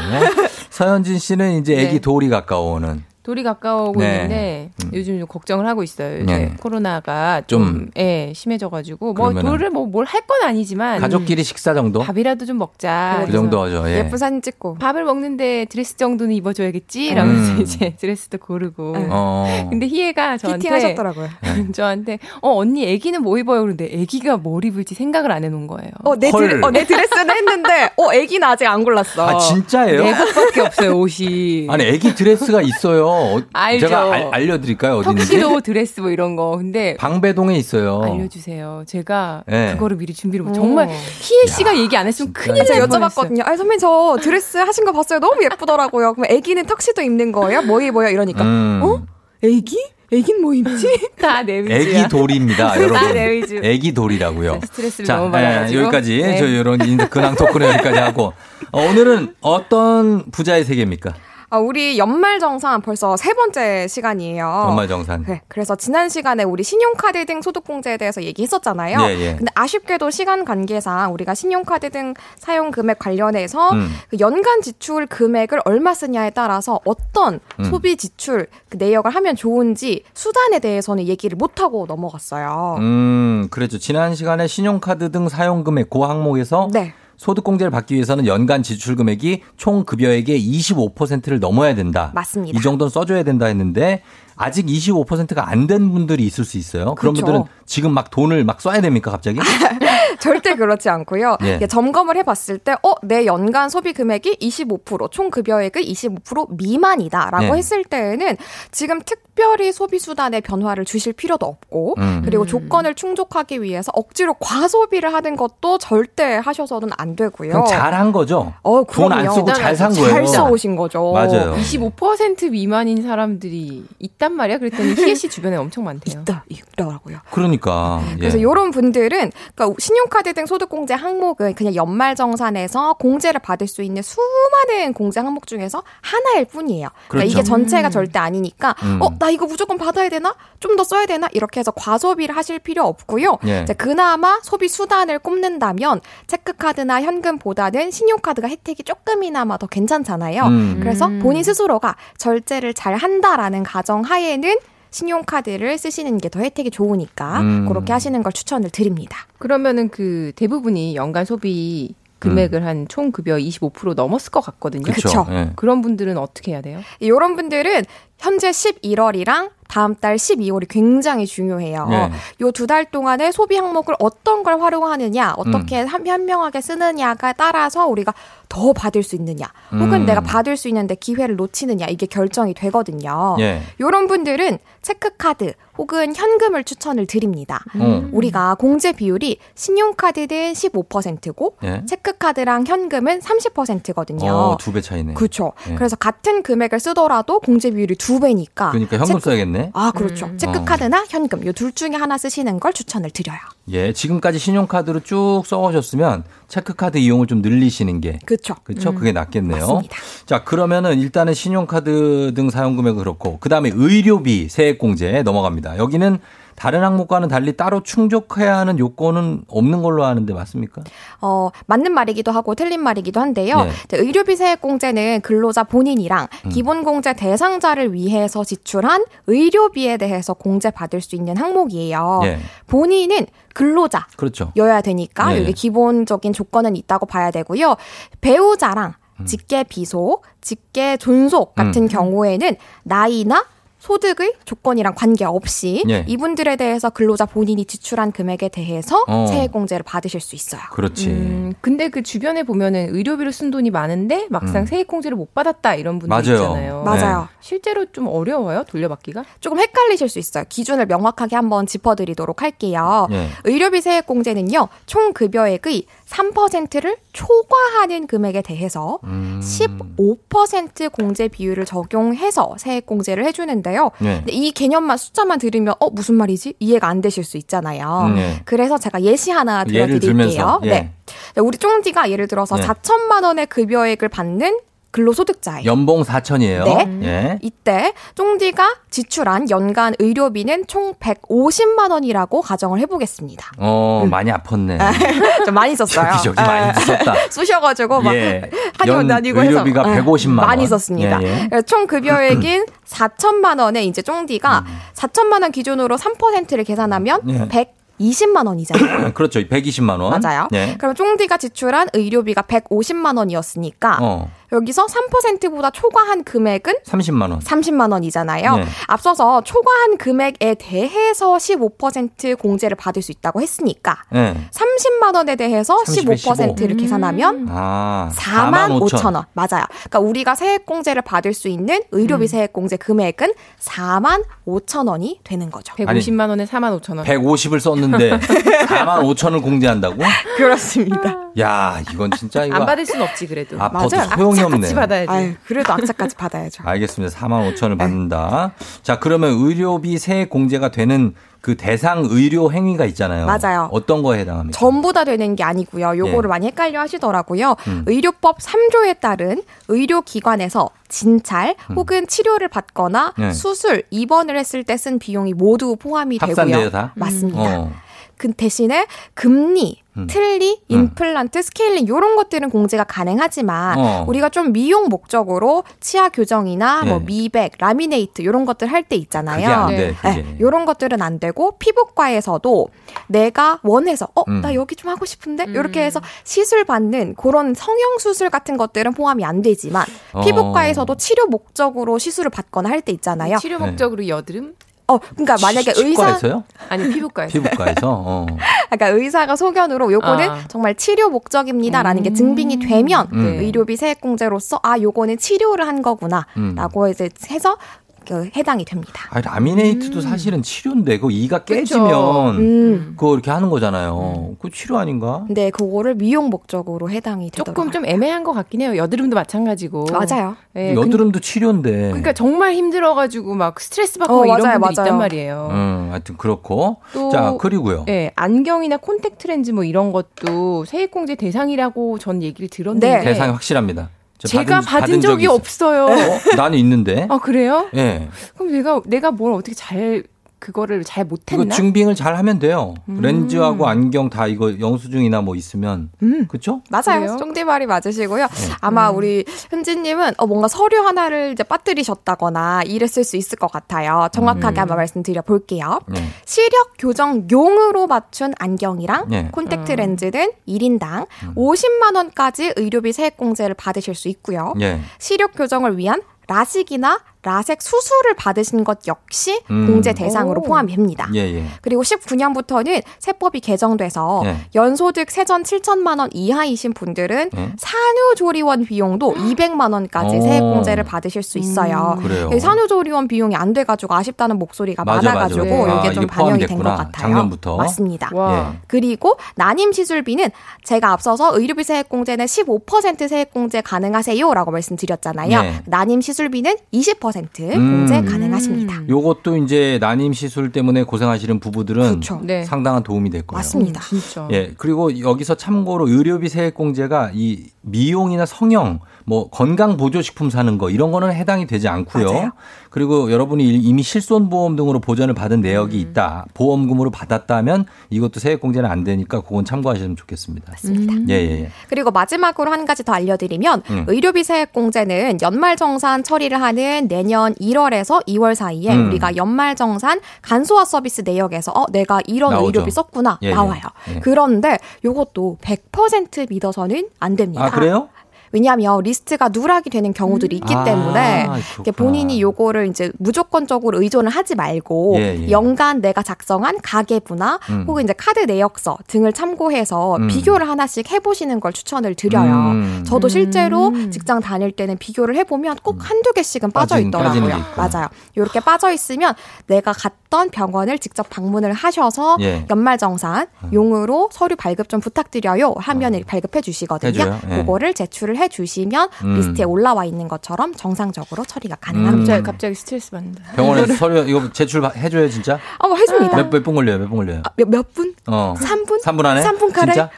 [0.76, 1.98] 서현진 씨는 이제 애기 네.
[2.00, 4.12] 돌이 가까워오는 돌이 가까워오고 네.
[4.14, 6.24] 있는데 요즘 좀 걱정을 하고 있어요.
[6.24, 6.52] 네.
[6.60, 12.00] 코로나가 좀 좀, 예, 심해져가지고 뭐 돌을 뭐 뭘 할 건 아니지만 가족끼리 식사 정도
[12.00, 13.24] 밥이라도 좀 먹자.
[13.26, 13.82] 그 정도죠.
[13.88, 13.98] 예.
[13.98, 17.14] 예쁜 사진 찍고 밥을 먹는데 드레스 정도는 입어줘야겠지.
[17.14, 17.60] 라면서 음.
[17.62, 18.94] 이제 드레스도 고르고.
[19.10, 19.66] 어.
[19.70, 21.28] 근데 희애가 저한테 피팅하셨더라고요.
[21.74, 23.62] 저한테 어 언니 애기는 뭐 입어요?
[23.62, 25.90] 그런데 애기가 뭘 입을지 생각을 안 해놓은 거예요.
[26.04, 26.48] 어, 내, 헐.
[26.48, 29.26] 드레, 어, 내 드레스는 했는데, 어, 애기는 아직 안 골랐어.
[29.28, 30.02] 아 진짜예요?
[30.04, 31.66] 네 곳밖에 없어요 옷이.
[31.70, 33.06] 아니 애기 드레스가 있어요.
[33.16, 33.88] 어, 알죠.
[33.88, 35.24] 제가 알, 알려드릴까요 어디인지?
[35.26, 36.56] 턱시도 드레스 뭐 이런 거.
[36.56, 38.02] 근데 방배동에 있어요.
[38.04, 38.84] 알려주세요.
[38.86, 39.72] 제가 네.
[39.74, 40.50] 그거를 미리 준비를 못.
[40.50, 40.54] 오.
[40.54, 42.66] 정말 희애 씨가 얘기 안 했으면 큰일 날.
[42.86, 43.46] 여쭤봤거든요.
[43.46, 45.18] 아니, 선배님, 저 드레스 하신 거 봤어요.
[45.20, 46.14] 너무 예쁘더라고요.
[46.14, 47.62] 그럼 애기는 턱시도 입는 거예요?
[47.62, 48.08] 뭐 입어요?
[48.10, 48.80] 이러니까, 음.
[48.82, 49.02] 어?
[49.42, 49.76] 애기?
[50.12, 50.86] 애긴 뭐 입지?
[51.20, 51.76] 다 내 위주야.
[51.76, 52.96] 애기 돌입니다, 여러분.
[52.96, 53.60] 다 내 위주.
[53.62, 54.60] 애기 돌이라고요.
[54.62, 55.78] 스트레스를 자, 너무 받아가지고.
[55.80, 56.36] 예, 여기까지 네.
[56.38, 58.32] 저 이런 인- 근황 talk는 여기까지 하고
[58.70, 61.12] 어, 오늘은 어떤 부자의 세계입니까?
[61.48, 64.66] 아, 우리 연말정산 벌써 세 번째 시간이에요.
[64.68, 65.24] 연말정산.
[65.26, 68.98] 네, 그래서 지난 시간에 우리 신용카드 등 소득공제에 대해서 얘기했었잖아요.
[69.02, 69.36] 예, 예.
[69.36, 73.88] 근데 아쉽게도 시간 관계상 우리가 신용카드 등 사용 금액 관련해서 음.
[74.10, 77.64] 그 연간 지출 금액을 얼마 쓰냐에 따라서 어떤 음.
[77.64, 82.76] 소비 지출 그 내역을 하면 좋은지 수단에 대해서는 얘기를 못 하고 넘어갔어요.
[82.80, 83.78] 음, 그랬죠.
[83.78, 86.92] 지난 시간에 신용카드 등 사용 금액 그 항목에서 네.
[87.16, 92.12] 소득공제를 받기 위해서는 연간 지출 금액이 총 급여액의 25%를 넘어야 된다.
[92.14, 92.58] 맞습니다.
[92.58, 94.02] 이 정도는 써줘야 된다 했는데
[94.36, 96.94] 아직 25%가 안 된 분들이 있을 수 있어요.
[96.94, 97.24] 그런 그렇죠.
[97.26, 99.40] 분들은 지금 막 돈을 막 써야 됩니까 갑자기?
[100.20, 101.36] 절대 그렇지 않고요.
[101.42, 101.66] 예.
[101.66, 107.58] 점검을 해봤을 때, 어, 내 연간 소비 금액이 25%, 총 급여액의 25% 미만이다라고 네.
[107.58, 108.36] 했을 때에는
[108.70, 112.22] 지금 특별히 소비 수단에 변화를 주실 필요도 없고, 음.
[112.24, 117.50] 그리고 조건을 충족하기 위해서 억지로 과소비를 하는 것도 절대 하셔서는 안 되고요.
[117.52, 118.52] 그럼 잘한 거죠.
[118.62, 119.34] 어, 돈안 그럼요.
[119.34, 120.08] 쓰고 잘 산 거예요.
[120.10, 121.12] 잘 써오신 거죠.
[121.12, 121.54] 맞아요.
[121.56, 124.58] 25% 미만인 사람들이 있단 말이야.
[124.58, 126.22] 그랬더니 희애 씨 주변에 엄청 많대요.
[126.22, 127.18] 있다, 있더라고요.
[127.30, 128.02] 그러니까.
[128.14, 128.16] 예.
[128.16, 134.92] 그래서 이런 분들은 그러니까 신용카드 등 소득공제 항목은 그냥 연말정산에서 공제를 받을 수 있는 수많은
[134.94, 136.88] 공제 항목 중에서 하나일 뿐이에요.
[137.08, 137.30] 그러니까 그렇죠.
[137.30, 138.98] 이게 전체가 절대 아니니까 음.
[139.02, 140.34] 어 나 이거 무조건 받아야 되나?
[140.60, 141.26] 좀 더 써야 되나?
[141.32, 143.38] 이렇게 해서 과소비를 하실 필요 없고요.
[143.46, 143.62] 예.
[143.62, 150.42] 이제 그나마 소비 수단을 꼽는다면 체크카드나 현금보다는 신용카드가 혜택이 조금이나마 더 괜찮잖아요.
[150.42, 150.76] 음.
[150.80, 154.56] 그래서 본인 스스로가 절제를 잘 한다라는 가정 하에 는
[154.90, 157.66] 신용카드를 쓰시는 게 더 혜택이 좋으니까 음.
[157.68, 159.26] 그렇게 하시는 걸 추천을 드립니다.
[159.38, 164.84] 그러면은 그 대부분이 연간 소비 금액을 한총 급여 25% 넘었을 것 같거든요.
[164.84, 165.08] 그쵸.
[165.08, 165.26] 그쵸.
[165.30, 165.50] 예.
[165.54, 166.80] 그런 분들은 어떻게 해야 돼요?
[166.98, 167.84] 이런 분들은
[168.18, 171.86] 현재 11월이랑 다음 달 12월이 굉장히 중요해요.
[171.90, 172.10] 네.
[172.40, 175.86] 요두 달 동안에 소비 항목을 어떤 걸 활용하느냐, 어떻게 음.
[175.86, 178.14] 한- 현명하게 쓰느냐가 따라서 우리가
[178.48, 180.06] 더 받을 수 있느냐, 혹은 음.
[180.06, 183.36] 내가 받을 수 있는데 기회를 놓치느냐 이게 결정이 되거든요.
[183.40, 183.60] 예.
[183.80, 187.62] 요런 분들은 체크카드 혹은 현금을 추천을 드립니다.
[187.74, 188.08] 음.
[188.12, 191.82] 우리가 공제 비율이 신용카드는 15%고 예.
[191.86, 194.30] 체크카드랑 현금은 30%거든요.
[194.32, 195.14] 어, 두배 차이네.
[195.14, 195.52] 그렇죠.
[195.70, 195.74] 예.
[195.74, 198.70] 그래서 같은 금액을 쓰더라도 공제 비율이 두 배니까.
[198.70, 199.70] 그러니까 현금 체크- 써야겠네.
[199.74, 200.30] 아, 그렇죠.
[200.36, 203.38] 체크카드나 현금 요둘 중에 하나 쓰시는 걸 추천을 드려요.
[203.68, 208.54] 예, 지금까지 신용카드로 쭉 써오셨으면 체크카드 이용을 좀 늘리시는 게 그 렇죠.
[208.62, 208.94] 그렇죠.
[208.94, 209.60] 그게 낫겠네요.
[209.60, 209.96] 맞습니다.
[210.26, 215.78] 자, 그러면은 일단은 신용카드 등 사용 금액은 그렇고 그다음에 의료비 세액 공제 넘어갑니다.
[215.78, 216.18] 여기는
[216.56, 220.82] 다른 항목과는 달리 따로 충족해야 하는 요건은 없는 걸로 아는데 맞습니까?
[221.20, 223.64] 어, 맞는 말이기도 하고 틀린 말이기도 한데요.
[223.64, 223.70] 네.
[223.84, 226.48] 이제 의료비 세액 공제는 근로자 본인이랑 음.
[226.48, 232.20] 기본 공제 대상자를 위해서 지출한 의료비에 대해서 공제 받을 수 있는 항목이에요.
[232.24, 232.38] 예.
[232.66, 234.52] 본인은 근로자 그렇죠.
[234.56, 235.40] 여야 되니까 네.
[235.40, 237.76] 여기 기본적인 조건은 있다고 봐야 되고요.
[238.20, 238.94] 배우자랑
[239.24, 241.88] 직계 비속, 직계 존속 같은 음.
[241.88, 243.44] 경우에는 나이나
[243.86, 246.04] 소득의 조건이랑 관계없이 예.
[246.08, 249.26] 이분들에 대해서 근로자 본인이 지출한 금액에 대해서 어.
[249.28, 250.60] 세액공제를 받으실 수 있어요.
[250.72, 251.08] 그렇지.
[251.08, 254.66] 음, 근데 그 주변에 보면은 의료비로 쓴 돈이 많은데 막상 음.
[254.66, 256.20] 세액공제를 못 받았다 이런 분들 맞아요.
[256.20, 256.82] 있잖아요.
[256.82, 257.28] 맞아요.
[257.40, 259.24] 실제로 좀 어려워요 돌려받기가?
[259.38, 260.44] 조금 헷갈리실 수 있어요.
[260.48, 263.06] 기준을 명확하게 한번 짚어드리도록 할게요.
[263.12, 263.28] 예.
[263.44, 269.40] 의료비 세액공제는요, 총 급여액의 3%를 초과하는 금액에 대해서 음.
[269.42, 273.75] 15% 공제 비율을 적용해서 세액공제를 해주는데요.
[273.98, 274.16] 네.
[274.18, 278.06] 근데 이 개념만 숫자만 들으면 어 무슨 말이지 이해가 안 되실 수 있잖아요.
[278.08, 278.40] 음, 네.
[278.44, 280.60] 그래서 제가 예시 하나 들어드릴게요.
[280.64, 280.68] 예.
[280.68, 280.92] 네.
[281.34, 282.62] 네, 우리 쫑디가 예를 들어서 네.
[282.62, 284.58] 4천만 원의 급여액을 받는
[284.96, 285.70] 근로소득자예요.
[285.70, 286.64] 연봉 4천이에요.
[286.64, 287.06] 네.
[287.06, 287.38] 예.
[287.42, 293.52] 이때 쫑디가 지출한 연간 의료비는 총 150만 원이라고 가정을 해보겠습니다.
[293.58, 294.78] 어, 많이 아팠네.
[295.44, 296.08] 좀 많이 썼어요.
[296.08, 297.14] 여기저기 많이 썼다.
[297.28, 298.50] 쑤셔가지고 막 예.
[298.78, 300.46] 한의원 연 다니고 해서 의료비가 예, 150만 원.
[300.46, 301.22] 많이 썼습니다.
[301.22, 301.62] 예, 예.
[301.62, 307.66] 총 급여액인 4천만 원에 이제 쫑디가 4천만 원 기준으로 3%를 계산하면 예.
[308.00, 309.12] 120만 원이잖아요.
[309.14, 309.40] 그렇죠.
[309.40, 310.18] 120만 원.
[310.18, 310.48] 맞아요.
[310.50, 310.76] 네.
[310.78, 317.38] 그럼 쫑디가 지출한 의료비가 150만 원이었으니까 어, 여기서 3%보다 초과한 금액은 30만 원.
[317.40, 318.56] 30만 원이잖아요.
[318.56, 318.64] 네.
[318.86, 324.34] 앞서서 초과한 금액에 대해서 15% 공제를 받을 수 있다고 했으니까 예.
[324.52, 326.76] 30만 원에 대해서 30에 15%를 15.
[326.76, 329.24] 계산하면 아, 4만 5천 원.
[329.32, 329.64] 맞아요.
[329.68, 335.50] 그러니까 우리가 세액 공제를 받을 수 있는 의료비 세액 공제 금액은 4만 5천 원이 되는
[335.50, 335.74] 거죠.
[335.76, 337.04] 150만 원에 4만 5천 원.
[337.06, 338.18] 150을 썼는데
[338.66, 339.96] 4만 5천을 공제한다고?
[340.36, 341.25] 그렇습니다.
[341.38, 343.60] 야, 이건 진짜 이거 안 받을 순 없지 그래도.
[343.60, 344.74] 아파도 소용이 없네.
[344.74, 345.10] 받아야지.
[345.10, 346.62] 아유, 그래도 악착같이 받아야죠.
[346.66, 347.14] 알겠습니다.
[347.14, 348.52] 4만 5천을 받는다.
[348.82, 353.26] 자, 그러면 의료비 세액 공제가 되는 그 대상 의료 행위가 있잖아요.
[353.26, 353.68] 맞아요.
[353.70, 354.58] 어떤 거에 해당합니까?
[354.58, 355.96] 전부 다 되는 게 아니고요.
[355.96, 356.28] 요거를 예.
[356.28, 357.54] 많이 헷갈려 하시더라고요.
[357.68, 357.84] 음.
[357.86, 361.76] 의료법 3조에 따른 의료기관에서 진찰 음.
[361.76, 363.32] 혹은 치료를 받거나 네.
[363.32, 366.70] 수술, 입원을 했을 때 쓴 비용이 모두 포함이 합산돼요, 되고요.
[366.70, 366.92] 다?
[366.96, 367.38] 맞습니다.
[367.40, 367.72] 어.
[368.18, 370.06] 그 대신에 금니, 음.
[370.08, 370.74] 틀니, 음.
[370.74, 374.04] 임플란트, 스케일링 이런 것들은 공제가 가능하지만 어.
[374.08, 377.04] 우리가 좀 미용 목적으로 치아 교정이나 뭐 네.
[377.06, 379.36] 미백, 라미네이트 이런 것들 할 때 있잖아요.
[379.40, 380.36] 그게 안 돼, 그게.
[380.38, 382.68] 이런 것들은 안 되고 피부과에서도
[383.08, 384.54] 내가 원해서 어나 음.
[384.54, 389.42] 여기 좀 하고 싶은데 이렇게 해서 시술 받는 그런 성형 수술 같은 것들은 포함이 안
[389.42, 390.20] 되지만 어.
[390.20, 393.38] 피부과에서도 치료 목적으로 시술을 받거나 할 때 있잖아요.
[393.38, 394.54] 치료 목적으로 여드름?
[394.88, 396.44] 어, 그러니까 만약에 의사 치과에서요?
[396.68, 397.32] 아니 피부과에서.
[397.32, 397.80] 피부과에서.
[398.06, 398.26] 어.
[398.70, 400.44] 그러니까 의사가 소견으로 요거는 아.
[400.48, 403.38] 정말 치료 목적입니다라는 게 증빙이 되면 음.
[403.40, 408.92] 의료비 세액공제로서 아 요거는 치료를 한 거구나라고 이제 해서 그 해당이 됩니다.
[409.10, 412.94] 아니, 라미네이트도 사실은 치료인데 그 이가 깨지면 음.
[412.96, 414.36] 그거 이렇게 하는 거잖아요.
[414.40, 415.24] 그 치료 아닌가?
[415.26, 417.54] 근데 그거를 미용 목적으로 해당이 되더라고요.
[417.54, 418.76] 조금 좀 애매한 것 같긴 해요.
[418.76, 419.86] 여드름도 마찬가지고.
[419.92, 420.36] 맞아요.
[420.56, 421.70] 예, 근- 여드름도 치료인데.
[421.88, 424.86] 그러니까 정말 힘들어가지고 막 스트레스 받고 어, 이런 맞아요, 분들 맞아요.
[424.86, 425.48] 있단 말이에요.
[425.50, 426.76] 음, 하여튼 그렇고.
[426.92, 427.84] 또- 자, 그리고요.
[427.88, 433.90] 예, 안경이나 콘택트 렌즈 뭐 이런 것도 세액공제 대상이라고 전 얘기를 들었는데 대상이 확실합니다.
[434.18, 435.34] 저 제가 받은, 적이 있어요.
[435.34, 435.84] 없어요.
[435.86, 436.36] 어?
[436.36, 437.06] 나는 있는데.
[437.10, 437.68] 아 그래요?
[437.74, 438.08] 예.
[438.34, 440.04] 그럼 내가 내가 뭘 어떻게 잘
[440.46, 441.52] 그거를 잘 못했나?
[441.52, 442.74] 증빙을 잘 하면 돼요.
[442.88, 443.00] 음.
[443.00, 445.90] 렌즈하고 안경 다 이거 영수증이나 뭐 있으면.
[446.28, 446.62] 그렇죠?
[446.70, 447.16] 맞아요.
[447.16, 448.28] 쫑디 말이 맞으시고요.
[448.60, 454.08] 아마 우리 현지님은 어, 뭔가 서류 하나를 이제 빠뜨리셨다거나 이랬을 수 있을 것 같아요.
[454.12, 455.80] 정확하게 한번 말씀드려 볼게요.
[455.88, 456.00] 네.
[456.24, 459.28] 시력 교정 용으로 맞춘 안경이랑 네.
[459.32, 464.54] 콘택트 렌즈는 1인당 50만 원까지 의료비 세액공제를 받으실 수 있고요.
[464.60, 464.80] 예.
[465.00, 469.66] 시력 교정을 위한 라식이나 라섹 수술을 받으신 것 역시 음.
[469.66, 470.44] 공제 대상으로 오.
[470.44, 471.08] 포함이 됩니다.
[471.12, 471.44] 예, 예.
[471.60, 474.36] 그리고 19년부터는 세법이 개정돼서 네.
[474.54, 477.52] 연소득 세전 7천만 원 이하이신 분들은 네.
[477.58, 480.20] 산후조리원 비용도 200만 원까지 오.
[480.22, 481.98] 세액 공제를 받으실 수 있어요.
[481.98, 482.32] 음.
[482.32, 485.74] 이 산후조리원 비용이 안 돼가지고 아쉽다는 목소리가 맞아, 많아가지고 맞아.
[485.74, 485.78] 네.
[485.80, 486.64] 이게 아, 좀 이게 반영이 된 것.
[486.64, 486.92] 같아요.
[486.92, 487.56] 작년부터.
[487.56, 488.10] 맞습니다.
[488.14, 488.58] 예.
[488.68, 490.30] 그리고 난임 시술비는
[490.62, 495.42] 제가 앞서서 의료비 세액 공제는 15% 세액 공제 가능하세요라고 말씀드렸잖아요.
[495.42, 495.62] 네.
[495.66, 497.15] 난임 시술비는 20%
[497.56, 497.86] 음.
[497.86, 498.82] 공제 가능하십니다.
[498.88, 502.20] 요것도 이제 난임 시술 때문에 고생하시는 부부들은 그렇죠.
[502.22, 502.44] 네.
[502.44, 503.38] 상당한 도움이 될 거예요.
[503.38, 503.80] 맞습니다.
[503.82, 504.28] 진짜.
[504.32, 504.52] 예.
[504.56, 510.70] 그리고 여기서 참고로 의료비 세액 공제가 이 미용이나 성형, 뭐 건강 보조 식품 사는 거
[510.70, 512.12] 이런 거는 해당이 되지 않고요.
[512.12, 512.30] 맞아요.
[512.70, 515.40] 그리고 여러분이 이미 실손보험 등으로 보전을 받은 음.
[515.42, 516.26] 내역이 있다.
[516.34, 520.52] 보험금으로 받았다면 이것도 세액공제는 안 되니까 그건 참고하시면 좋겠습니다.
[520.52, 520.92] 맞습니다.
[521.08, 521.50] 예, 예, 예.
[521.68, 523.84] 그리고 마지막으로 한 가지 더 알려드리면 음.
[523.88, 528.88] 의료비 세액공제는 연말정산 처리를 하는 내년 1월에서 2월 사이에 음.
[528.88, 532.46] 우리가 연말정산 간소화 서비스 내역에서 어 내가 이런 나오죠.
[532.46, 533.34] 의료비 썼구나 예, 예.
[533.34, 533.62] 나와요.
[533.88, 534.00] 예.
[534.00, 537.44] 그런데 이것도 100% 믿어서는 안 됩니다.
[537.44, 537.88] 아, 그래요?
[538.32, 541.28] 왜냐하면 리스트가 누락이 되는 경우들이 있기 아, 때문에
[541.76, 545.30] 본인이 요거를 이제 무조건적으로 의존을 하지 말고 예, 예.
[545.30, 547.64] 연간 내가 작성한 가계부나 음.
[547.66, 550.08] 혹은 이제 카드 내역서 등을 참고해서 음.
[550.08, 552.32] 비교를 하나씩 해보시는 걸 추천을 드려요.
[552.32, 552.84] 음.
[552.86, 557.36] 저도 실제로 직장 다닐 때는 비교를 해보면 꼭 한두 개씩은 빠져 있더라고요.
[557.56, 557.88] 맞아요.
[558.14, 559.14] 이렇게 빠져 있으면
[559.46, 562.38] 내가 갔던 병원을 직접 방문을 하셔서 예.
[562.38, 562.46] 음.
[562.50, 566.88] 연말정산 용으로 서류 발급 좀 부탁드려요 하면 발급해 주시거든요.
[566.88, 567.20] 해줘요?
[567.30, 567.36] 예.
[567.36, 569.14] 그거를 제출을 해 주시면 음.
[569.16, 572.16] 리스트에 올라와 있는 것처럼 정상적으로 처리가 가능합니다.
[572.18, 572.22] 음.
[572.22, 573.22] 갑자기 스트레스 받는다.
[573.36, 575.38] 병원에서 서류 이거 제출 해줘요 진짜?
[575.58, 576.16] 어, 해줍니다.
[576.16, 576.78] 몇 몇 분 걸려요?
[576.78, 577.22] 몇 분 걸려요?
[577.36, 577.94] 몇, 몇 분?
[578.06, 578.34] 어.
[578.38, 578.82] 3분?
[578.82, 579.22] 3분 안에?
[579.22, 579.72] 3분 카레?
[579.72, 579.90] 진짜?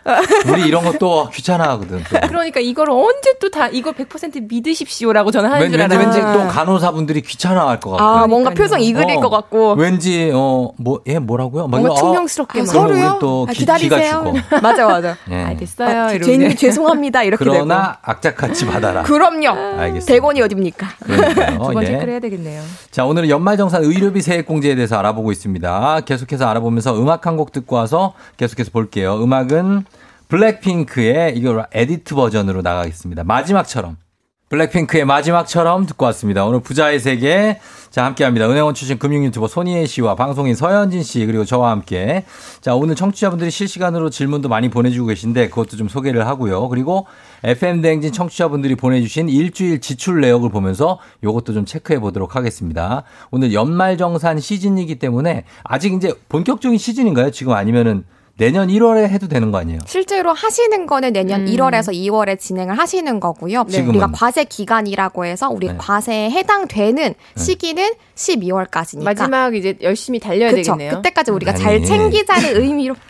[0.52, 2.02] 우리 이런 것도 귀찮아 하거든.
[2.10, 2.18] 또.
[2.28, 6.18] 그러니까 이걸 언제 또 다 이거 100% 믿으십시오라고 저는 하는 왠- 줄 왠지 알았는데.
[6.26, 8.04] 왠지 또 간호사분들이 귀찮아 할 것 같고.
[8.04, 9.74] 아, 뭔가 표정 이글일 어, 것 같고.
[9.74, 11.68] 왠지 어뭐얘 뭐라고요?
[11.68, 12.68] 막 뭔가 어, 퉁명스럽게 막.
[12.68, 13.18] 그러면 우리 서류요?
[13.20, 13.96] 또 아, 기, 죽어.
[14.62, 15.16] 맞아, 맞아.
[15.30, 15.34] 예.
[15.44, 16.00] 알겠어요.
[16.02, 16.54] 아, 죄.
[16.54, 17.22] 죄송합니다.
[17.22, 19.02] 이렇게 그러나 악착같이 받아라.
[19.02, 19.48] 그럼요.
[19.80, 20.26] 알겠습니다.
[20.26, 20.86] 100원이 어딥니까?
[21.04, 21.58] 그러니까요.
[21.58, 21.86] 두번 예.
[21.88, 22.62] 체크를 해야 되겠네요.
[22.90, 26.00] 자, 오늘은 연말정산 의료비 세액 공제에 대해서 알아보고 있습니다.
[26.06, 29.22] 계속해서 알아보면서 음악 한 곡 듣고 와서 계속해서 볼게요.
[29.22, 29.84] 음악은
[30.28, 33.22] 블랙핑크의 이거 edit 버전으로 나가겠습니다.
[33.24, 33.96] 마지막처럼.
[34.48, 36.46] 블랙핑크의 마지막처럼 듣고 왔습니다.
[36.46, 37.60] 오늘 부자의 세계.
[37.90, 38.48] 자, 함께 합니다.
[38.48, 42.24] 은행원 출신 금융 유튜버 손희애 씨와 방송인 서현진 씨, 그리고 저와 함께.
[42.62, 46.68] 자, 오늘 청취자분들이 실시간으로 질문도 많이 보내주고 계신데 그것도 좀 소개를 하고요.
[46.68, 47.06] 그리고
[47.44, 53.02] FM대행진 청취자분들이 보내주신 일주일 지출 내역을 보면서 요것도 좀 체크해 보도록 하겠습니다.
[53.30, 57.30] 오늘 연말 정산 시즌이기 때문에 아직 이제 본격적인 시즌인가요?
[57.32, 58.04] 지금 아니면은
[58.38, 59.80] 내년 1월에 해도 되는 거 아니에요?
[59.84, 61.46] 실제로 하시는 거는 내년 음.
[61.46, 63.66] 1월에서 2월에 진행을 하시는 거고요.
[63.68, 63.90] 지금은?
[63.90, 65.74] 우리가 과세 기간이라고 해서 우리 네.
[65.76, 69.02] 과세에 해당되는 시기는 12월까지니까.
[69.02, 70.72] 마지막 이제 열심히 달려야 그쵸.
[70.72, 70.96] 되겠네요.
[70.96, 71.60] 그때까지 우리가 아니.
[71.60, 73.00] 잘 챙기자는 의미로 저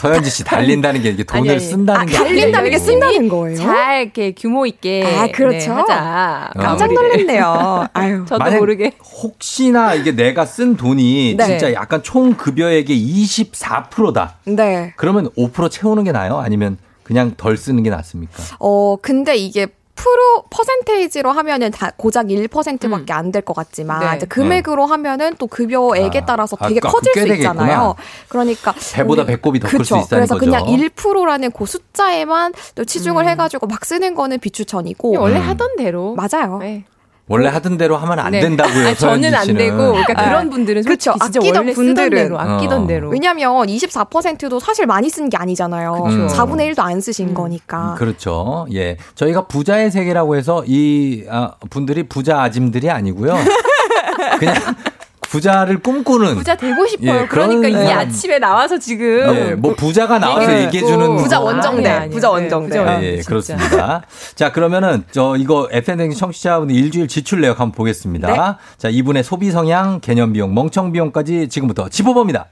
[0.00, 1.60] 서현지 씨 달린다는 게 이게 돈을 아니, 아니.
[1.60, 3.56] 쓴다는 아, 게 달린다는 게 쓴다는 거예요?
[3.58, 5.58] 잘 이렇게 규모 있게 아, 그렇죠.
[5.74, 6.50] 네, 하자.
[6.56, 7.26] 깜짝 마무리를.
[7.26, 7.88] 놀랐네요.
[7.92, 8.24] 아유.
[8.26, 11.44] 저도 모르게 혹시나 이게 내가 쓴 돈이 네.
[11.46, 14.36] 진짜 약간 총 급여액의 24%다.
[14.44, 14.92] 네.
[14.96, 16.38] 그러면 5% 채우는 게 나아요?
[16.38, 18.42] 아니면 그냥 덜 쓰는 게 낫습니까?
[18.58, 24.16] 어, 근데 이게 프로 퍼센테이지로 하면은 다 고작 1%밖에 안될 것 같지만 네.
[24.16, 27.52] 이제 금액으로 하면은 또 급여액에 아, 따라서 아, 되게 아, 커질 꽤수 되겠구나.
[27.64, 27.94] 있잖아요.
[28.28, 29.94] 그러니까 배보다 우리- 배꼽이 더 클 수.
[29.96, 30.44] 있다는 그래서 거죠.
[30.50, 35.42] 그냥 1%라는 그 숫자에만 또 치중을 해가지고 막 쓰는 거는 비추천이고 원래 음.
[35.48, 36.58] 하던 대로 맞아요.
[36.58, 36.84] 네.
[37.28, 38.40] 원래 하던 대로 하면 안 네.
[38.40, 38.94] 된다고요.
[38.94, 39.46] 저는 안.
[39.48, 40.24] 되고 그러니까 네.
[40.28, 40.82] 그런 분들은.
[40.82, 42.10] 진짜 아끼던 분들은.
[42.10, 42.86] 대로 아끼던 어.
[42.86, 46.04] 대로 왜냐면 24%도 사실 많이 쓴 게 아니잖아요.
[46.04, 46.26] 그쵸.
[46.28, 47.34] 4분의 1도 안 쓰신 음.
[47.34, 47.94] 거니까.
[47.98, 48.66] 그렇죠.
[48.72, 48.96] 예.
[49.16, 53.34] 저희가 부자의 세계라고 해서 이 아, 분들이 부자 아짐들이 아니고요.
[54.38, 54.54] 그냥
[55.28, 57.22] 부자를 꿈꾸는 부자 되고 싶어요.
[57.22, 57.92] 예, 그러니까 그런 이.
[57.92, 60.86] 아침에 나와서 지금 예, 뭐 부자가 나와서 얘기를 얘기해.
[60.86, 62.10] 주는 부자 원정대, 아니야.
[62.10, 62.78] 부자 네, 원정대.
[62.78, 63.20] 부자 예, 예.
[63.22, 64.02] 그렇습니다.
[64.34, 68.28] 자, 그러면은 저 이거 FM 청취자분 일주일 지출 내역 한번 보겠습니다.
[68.28, 68.36] 네.
[68.78, 72.46] 자, 이분의 소비 성향, 개념 비용, 멍청 비용까지 지금부터 짚어봅니다.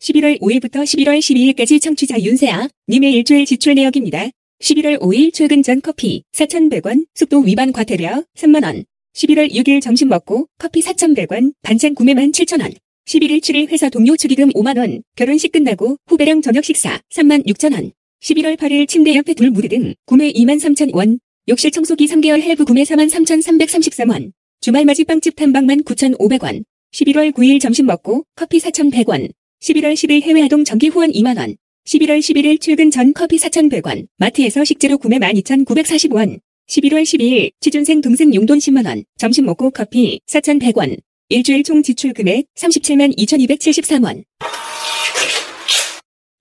[0.00, 4.26] 11월 5일부터 11월 12일까지 청취자 윤세아 님의 일주일 지출 내역입니다.
[4.62, 8.84] 11월 5일 출근 전 커피 4,100원, 속도 위반 과태료 3만원.
[9.14, 12.74] 11월 6일 점심 먹고 커피 4,100원, 반찬 구매만 7,000원.
[13.06, 17.90] 11월 7일 회사 동료 축의금 5만원, 결혼식 끝나고 후배랑 저녁 식사 3만 6천원.
[18.22, 22.82] 11월 8일 침대 옆에 둘 무드 등 구매 2만 3천원, 욕실 청소기 3개월 할부 구매
[22.82, 24.32] 4만 3,333원.
[24.60, 26.64] 주말 맞이 빵집 탐방만 9,500원.
[26.92, 29.30] 11월 9일 점심 먹고 커피 4,100원.
[29.62, 31.56] 11월 10일 해외 아동 정기 후원 2만원.
[31.86, 34.06] 11월 11일 출근 전 커피 4,100원.
[34.18, 36.40] 마트에서 식재료 구매 12,940원.
[36.68, 39.04] 11월 12일 취준생 동생 용돈 10만원.
[39.16, 40.98] 점심 먹고 커피 4,100원.
[41.30, 44.24] 일주일 총 지출 금액 37만 2,273원.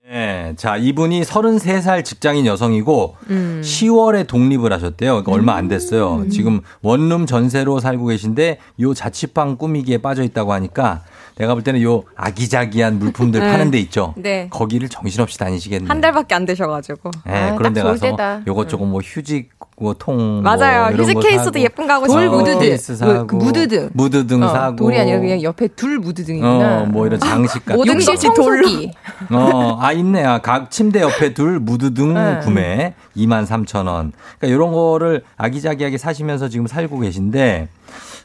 [0.10, 0.54] 예.
[0.56, 3.62] 자, 이분이 33살 직장인 여성이고 음.
[3.64, 5.12] 10월에 독립을 하셨대요.
[5.12, 6.26] 그러니까 얼마 안 됐어요.
[6.30, 11.04] 지금 원룸 전세로 살고 계신데 요 자취방 꾸미기에 빠져 있다고 하니까
[11.38, 13.52] 내가 볼 때는 요 아기자기한 물품들 네.
[13.52, 14.14] 파는 데 있죠.
[14.18, 14.48] 네.
[14.50, 15.90] 거기를 정신없이 다니시겠네요.
[15.90, 17.12] 한 달밖에 안 되셔가지고.
[17.30, 18.42] 예, 아, 그런 데 가서 때다.
[18.48, 20.96] 요것 저것 뭐 휴지 뭐통 맞아요.
[20.96, 21.60] 뭐 휴지 거 케이스도 사고.
[21.60, 22.28] 예쁜 거 하고 돌.
[22.28, 22.60] 무드등.
[22.60, 23.90] 그 사고 무드등.
[23.94, 26.82] 무드등 어, 사고 돌이 아니라 그냥 옆에 둘 무드등이구나.
[26.82, 28.06] 어, 뭐 이런 장식 같은 모든 거.
[28.06, 28.92] 것이 청소기.
[29.32, 30.24] 어, 아, 있네.
[30.26, 32.40] 아, 각 침대 옆에 둘 무드등 네.
[32.44, 34.14] 구매 2만 3천 원.
[34.40, 37.68] 그러니까 이런 거를 아기자기하게 사시면서 지금 살고 계신데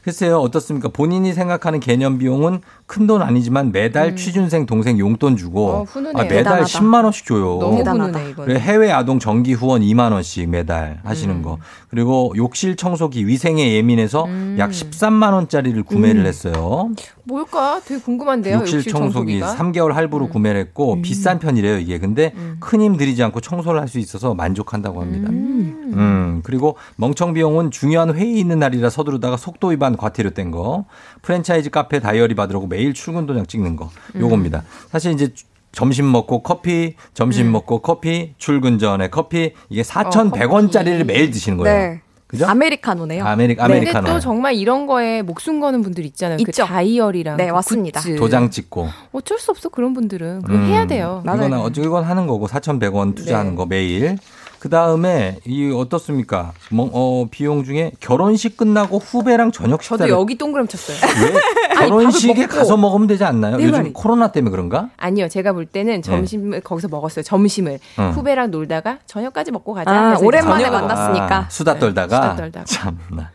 [0.03, 0.89] 글쎄요, 어떻습니까?
[0.89, 5.85] 본인이 생각하는 개념 비용은 큰 돈 아니지만 매달 취준생 동생 용돈 주고 어.
[6.13, 6.65] 아, 매달 대단하다.
[6.65, 7.57] 10만 원씩 줘요.
[7.59, 8.33] 너무 훈훈해.
[8.35, 11.41] 그리고 해외 아동 정기 후원 2만 원씩 매달 하시는 음.
[11.41, 11.57] 거.
[11.89, 14.27] 그리고 욕실 청소기 위생에 예민해서
[14.57, 16.25] 약 13만 원짜리를 구매를 음.
[16.25, 16.89] 했어요.
[17.25, 17.79] 뭘까?
[17.85, 18.57] 되게 궁금한데요.
[18.59, 19.55] 욕실 청소기 청소기가.
[19.55, 21.97] 3개월 할부로 구매를 했고 비싼 편이래요, 이게.
[21.99, 22.57] 근데 음.
[22.59, 25.29] 큰힘 들이지 않고 청소를 할 수 있어서 만족한다고 합니다.
[25.29, 26.41] 음.
[26.43, 30.85] 그리고 멍청 비용은 중요한 회의 있는 날이라 서두르다가 속도 위반 과태료 뗀 거.
[31.21, 33.89] 프랜차이즈 카페 다이어리 받으라고 매일 출근 도장 찍는 거.
[34.19, 34.63] 요겁니다.
[34.91, 35.31] 사실 이제
[35.71, 41.77] 점심 먹고 커피, 점심 먹고 커피, 출근 전에 커피 이게 4,100원짜리를 매일 드시는 거예요.
[41.77, 42.01] 네.
[42.27, 42.47] 그죠?
[42.47, 43.23] 아메리카노네요.
[43.23, 44.07] 아메리, 근데 아메리카노.
[44.07, 46.37] 또 정말 이런 거에 목숨 거는 분들 있잖아요.
[46.37, 46.65] 그 있죠.
[46.65, 48.01] 다이어리랑 네, 그 맞습니다.
[48.01, 48.15] 굿즈.
[48.15, 48.89] 도장 찍고.
[49.11, 51.21] 어쩔 수 없어 그런 분들은 그거 음, 해야 돼요.
[51.23, 53.55] 이거는 어쨌건 하는 거고 4,100원 투자하는 네.
[53.57, 54.17] 거 매일.
[54.63, 56.53] 그 다음에 이 어떻습니까?
[56.71, 60.95] 뭐, 어, 비용 중에 결혼식 끝나고 후배랑 저녁 식사를 저도 여기 동그라미 쳤어요.
[61.33, 62.55] 왜 아니, 결혼식에 먹고.
[62.55, 63.57] 가서 먹으면 되지 않나요?
[63.57, 63.91] 네, 요즘 말이.
[63.91, 64.89] 코로나 때문에 그런가?
[64.95, 67.23] 아니요, 제가 볼 때는 점심을 거기서 먹었어요.
[67.23, 68.11] 점심을 응.
[68.11, 69.91] 후배랑 놀다가 저녁까지 먹고 가자.
[69.91, 71.37] 아, 오랜만에 저녁을 만났으니까.
[71.39, 72.63] 아, 수다 떨다가 수다 떨다가.
[72.63, 73.31] 참나.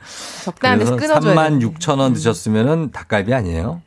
[0.59, 1.67] 그래서 끊어줘야 3만 돼.
[1.67, 3.83] 6천 원 드셨으면 닭갈비 아니에요?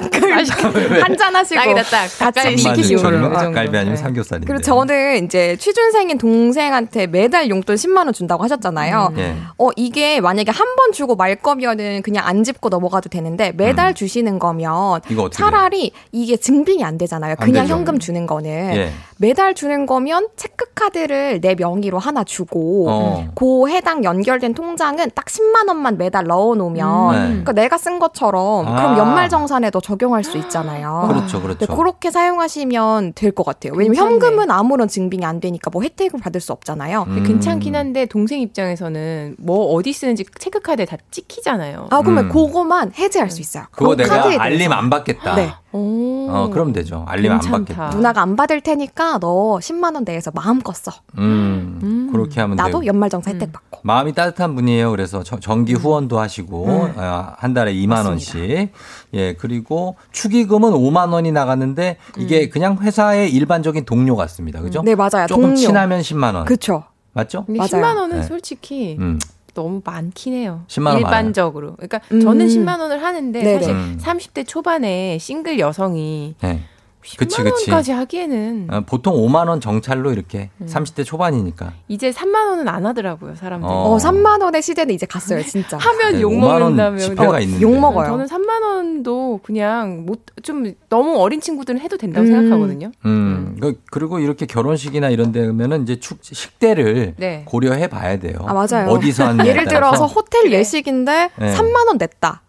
[0.00, 2.34] 닭갈비 한잔 하시고 딱이다, 딱.
[2.34, 3.00] 3만 시키시고.
[3.00, 3.54] 6천 원이면 그 정도.
[3.54, 4.02] 닭갈비 아니면 네.
[4.02, 4.46] 삼겹살인데.
[4.46, 9.08] 그리고 저는 이제 취준생인 동생한테 매달 용돈 10만 원 준다고 하셨잖아요.
[9.14, 9.18] 음.
[9.18, 9.34] 예.
[9.58, 14.40] 어 이게 만약에 한 번 주고 말 거면은 그냥 안 짚고 넘어가도 되는데 매달 주시는
[14.40, 15.12] 거면 음.
[15.12, 17.36] 이거 어떻게 차라리 이게 증빙이 안 되잖아요.
[17.38, 17.74] 안 그냥 되죠.
[17.76, 18.90] 현금 주는 거는 예.
[19.18, 23.28] 매달 주는 거면 체크카드를 내 명의로 하나 주고 어.
[23.36, 27.18] 그 해당 연결된 통장은 딱 10만 원만 매달 넣어 놓으면 네.
[27.28, 28.74] 그러니까 내가 쓴 것처럼 아.
[28.76, 31.04] 그럼 연말 정산에도 적용할 수 있잖아요.
[31.12, 31.66] 그렇죠, 그렇죠.
[31.66, 33.72] 네, 그렇게 사용하시면 될 것 같아요.
[33.74, 34.12] 왜냐면 괜찮네.
[34.12, 37.04] 현금은 아무런 증빙이 안 되니까 뭐 혜택을 받을 수 없잖아요.
[37.08, 37.22] 음.
[37.24, 41.88] 괜찮긴 한데 동생 입장에서는 뭐 어디 쓰는지 체크카드에 다 찍히잖아요.
[41.90, 42.28] 아 그러면 음.
[42.30, 43.64] 그거만 해제할 수 있어요.
[43.72, 44.72] 그거 그 내가 카드에 알림.
[44.72, 45.34] 안 받겠다.
[45.36, 45.52] 네.
[45.76, 47.04] 어, 그럼 되죠.
[47.08, 47.58] 알림 안 괜찮다.
[47.74, 47.96] 받겠다.
[47.96, 50.92] 누나가 안 받을 테니까 너 10만 원 내에서 마음껏 써.
[51.18, 52.86] 음, 그렇게 하면 나도 되고.
[52.86, 53.80] 연말정산 혜택 받고.
[53.82, 54.90] 마음이 따뜻한 분이에요.
[54.90, 56.92] 그래서 저- 정기 후원도 하시고 음.
[56.96, 58.70] 어, 한 달에 2만 원씩.
[59.14, 64.60] 예, 그리고 축의금은 5만 원이 나갔는데 이게 그냥 회사의 일반적인 동료 같습니다.
[64.60, 64.82] 그죠?
[64.84, 65.26] 네, 맞아요.
[65.28, 65.56] 조금 동료.
[65.56, 66.44] 친하면 10만 원.
[66.44, 66.84] 그쵸.
[67.12, 67.44] 맞죠?
[67.46, 67.68] 근데 맞아요.
[67.70, 68.22] 10만 원은 네.
[68.24, 69.18] 솔직히 음.
[69.54, 70.62] 너무 많긴 해요.
[70.68, 71.76] 10만 원 일반적으로.
[71.76, 72.20] 그러니까 음.
[72.20, 73.58] 저는 10만 원을 하는데 네네.
[73.58, 73.98] 사실 음.
[74.00, 76.60] 30대 초반에 싱글 여성이 네.
[77.04, 77.70] 10만 그치, 그치.
[77.70, 80.66] 원까지 하기에는 어, 보통 5만 원 정찰로 이렇게 음.
[80.66, 81.72] 30대 초반이니까.
[81.88, 83.70] 이제 3만 원은 안 하더라고요, 사람들이.
[83.70, 83.74] 어.
[83.92, 85.76] 어, 3만 원의 시대는 이제 갔어요, 진짜.
[85.76, 86.98] 하면 네, 욕 5만 원 먹는다며.
[86.98, 87.60] 지폐가 있는데.
[87.62, 88.06] 욕 먹어요.
[88.06, 92.32] 저는 3만 원도 그냥 못 좀 너무 어린 친구들은 해도 된다고 음.
[92.32, 92.92] 생각하거든요.
[93.06, 97.42] 음, 그- 그리고 이렇게 결혼식이나 이런 데 가면은 이제 축, 식대를 네.
[97.46, 98.34] 고려해 봐야 돼요.
[98.46, 98.88] 아, 맞아요.
[98.90, 100.06] 어디서 하느냐에 예를 들어서.
[100.06, 101.54] 호텔 예식인데 네.
[101.54, 102.42] 3만 원 냈다.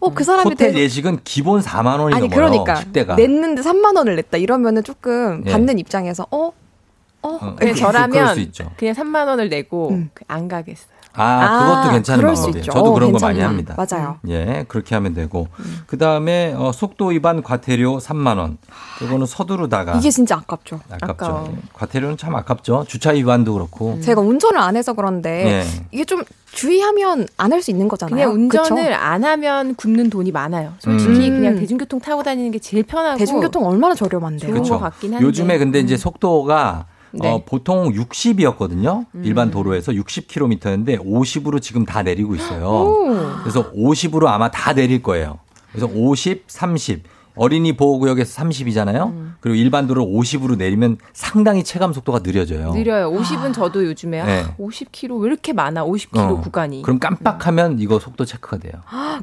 [0.00, 2.50] 어, 그 사람이 호텔 내- 예식은 기본 4만 원이 아니 넘어요.
[2.50, 3.14] 그러니까 식대가.
[3.16, 4.38] 냈는데 3만 원을 냈다.
[4.38, 5.50] 이러면은 조금 예.
[5.52, 6.52] 받는 입장에서 어?
[7.22, 7.28] 어?
[7.28, 8.34] 어, 저라면.
[8.76, 10.10] 그냥 3만 원을 내고 음.
[10.14, 10.86] 그안 가겠어
[11.18, 11.22] 요.
[11.22, 12.64] 아, 그것도 괜찮은 방법이에요.
[12.64, 13.26] 저도 어, 그런 거 괜찮다.
[13.26, 13.74] 많이 합니다.
[13.76, 14.18] 맞아요.
[14.28, 15.48] 예, 그렇게 하면 되고.
[15.86, 18.58] 그 다음에 어, 속도 위반 과태료 3만 원.
[19.02, 20.80] 이거는 서두르다가 이게 진짜 아깝죠.
[20.90, 21.24] 아깝죠.
[21.24, 21.54] 아까워.
[21.72, 22.84] 과태료는 참 아깝죠.
[22.86, 23.98] 주차 위반도 그렇고.
[24.00, 25.64] 제가 운전을 안 해서 그런데 예.
[25.90, 28.14] 이게 좀 주의하면 안 할 수 있는 거잖아요.
[28.14, 28.94] 그냥 운전을 그쵸?
[28.94, 30.72] 안 하면 굽는 돈이 많아요.
[30.78, 31.36] 솔직히 음.
[31.40, 34.40] 그냥 대중교통 타고 다니는 게 제일 편하고 대중교통 얼마나 저렴한데요.
[34.40, 34.74] 좋은 그렇죠.
[34.74, 35.26] 것 같긴 한데.
[35.26, 37.28] 요즘에 근데 이제 속도가 네.
[37.28, 39.06] 어, 보통 60이었거든요.
[39.14, 39.22] 음.
[39.24, 42.66] 일반 도로에서 60km였는데 50으로 지금 다 내리고 있어요.
[42.66, 43.14] 오.
[43.40, 45.38] 그래서 50으로 아마 다 내릴 거예요.
[45.72, 47.02] 그래서 50, 30.
[47.40, 49.06] 어린이 보호구역에서 30이잖아요.
[49.08, 49.34] 음.
[49.40, 52.74] 그리고 일반 도로 50으로 내리면 상당히 체감 속도가 느려져요.
[52.74, 53.10] 느려요.
[53.10, 54.42] 50은 저도 요즘에 네.
[54.46, 55.84] 아, 50km 왜 이렇게 많아?
[55.86, 56.40] 50km 어.
[56.42, 56.82] 구간이.
[56.82, 58.72] 그럼 깜빡하면 이거 속도 체크가 돼요.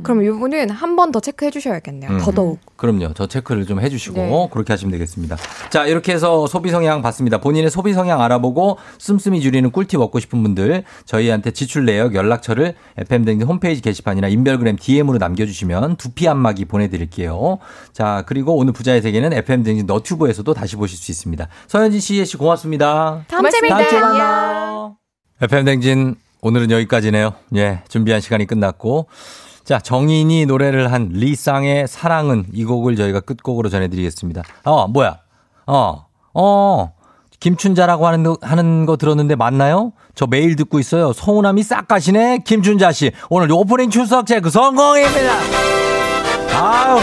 [0.02, 2.10] 그럼 이분은 한 번 더 체크해 주셔야겠네요.
[2.10, 2.18] 음.
[2.18, 2.60] 더더욱.
[2.76, 3.14] 그럼요.
[3.14, 4.50] 저 체크를 좀 해주시고 네.
[4.52, 5.38] 그렇게 하시면 되겠습니다.
[5.70, 7.38] 자 이렇게 해서 소비 성향 봤습니다.
[7.38, 13.26] 본인의 소비 성향 알아보고 씀씀이 줄이는 꿀팁 얻고 싶은 분들 저희한테 지출 내역 연락처를 FM
[13.26, 17.60] 등 홈페이지 게시판이나 인별그램 DM으로 남겨주시면 두피 안마기 보내드릴게요.
[17.94, 21.48] 자 그리고 오늘 부자의 세계는 FM 등 너튜브에서도 다시 보실 수 있습니다.
[21.68, 23.24] 서현진 씨, 씨 고맙습니다.
[23.28, 23.70] 다음 주에.
[23.70, 24.96] 만나요.
[25.42, 27.34] FM 댕진 오늘은 여기까지네요.
[27.56, 29.08] 예, 준비한 시간이 끝났고.
[29.64, 34.44] 자, 정인이 노래를 한 리쌍의 사랑은 이 곡을 저희가 끝곡으로 전해드리겠습니다.
[34.64, 35.18] 어, 뭐야?
[35.66, 36.94] 어, 어,
[37.40, 39.92] 김춘자라고 하는, 거- 하는 거 들었는데 맞나요?
[40.16, 41.12] 저 매일 듣고 있어요.
[41.14, 42.40] 서운함이 싹 가시네.
[42.46, 43.12] 김춘자 씨.
[43.30, 45.34] 오늘 오프닝 출석 체크 성공입니다.
[46.56, 47.00] 아우.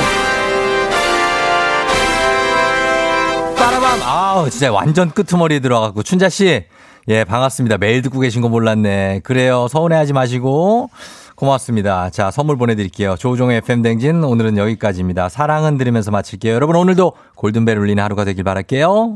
[3.95, 4.03] 빠라밤.
[4.03, 6.03] 아우, 진짜 완전 끄트머리에 들어가고.
[6.03, 6.65] 춘자 씨.
[7.09, 7.79] 예, 반갑습니다.
[7.79, 9.21] 매일 듣고 계신 거 몰랐네.
[9.25, 9.69] 그래요.
[9.69, 10.91] 서운해하지 마시고.
[11.37, 12.11] 고맙습니다.
[12.11, 13.16] 자, 선물 보내드릴게요.
[13.16, 15.29] 조우종의 FM댕진 오늘은 여기까지입니다.
[15.29, 16.55] 사랑은 들으면서 마칠게요.
[16.55, 19.15] 여러분 오늘도 골든벨 울리는 하루가 되길 바랄게요.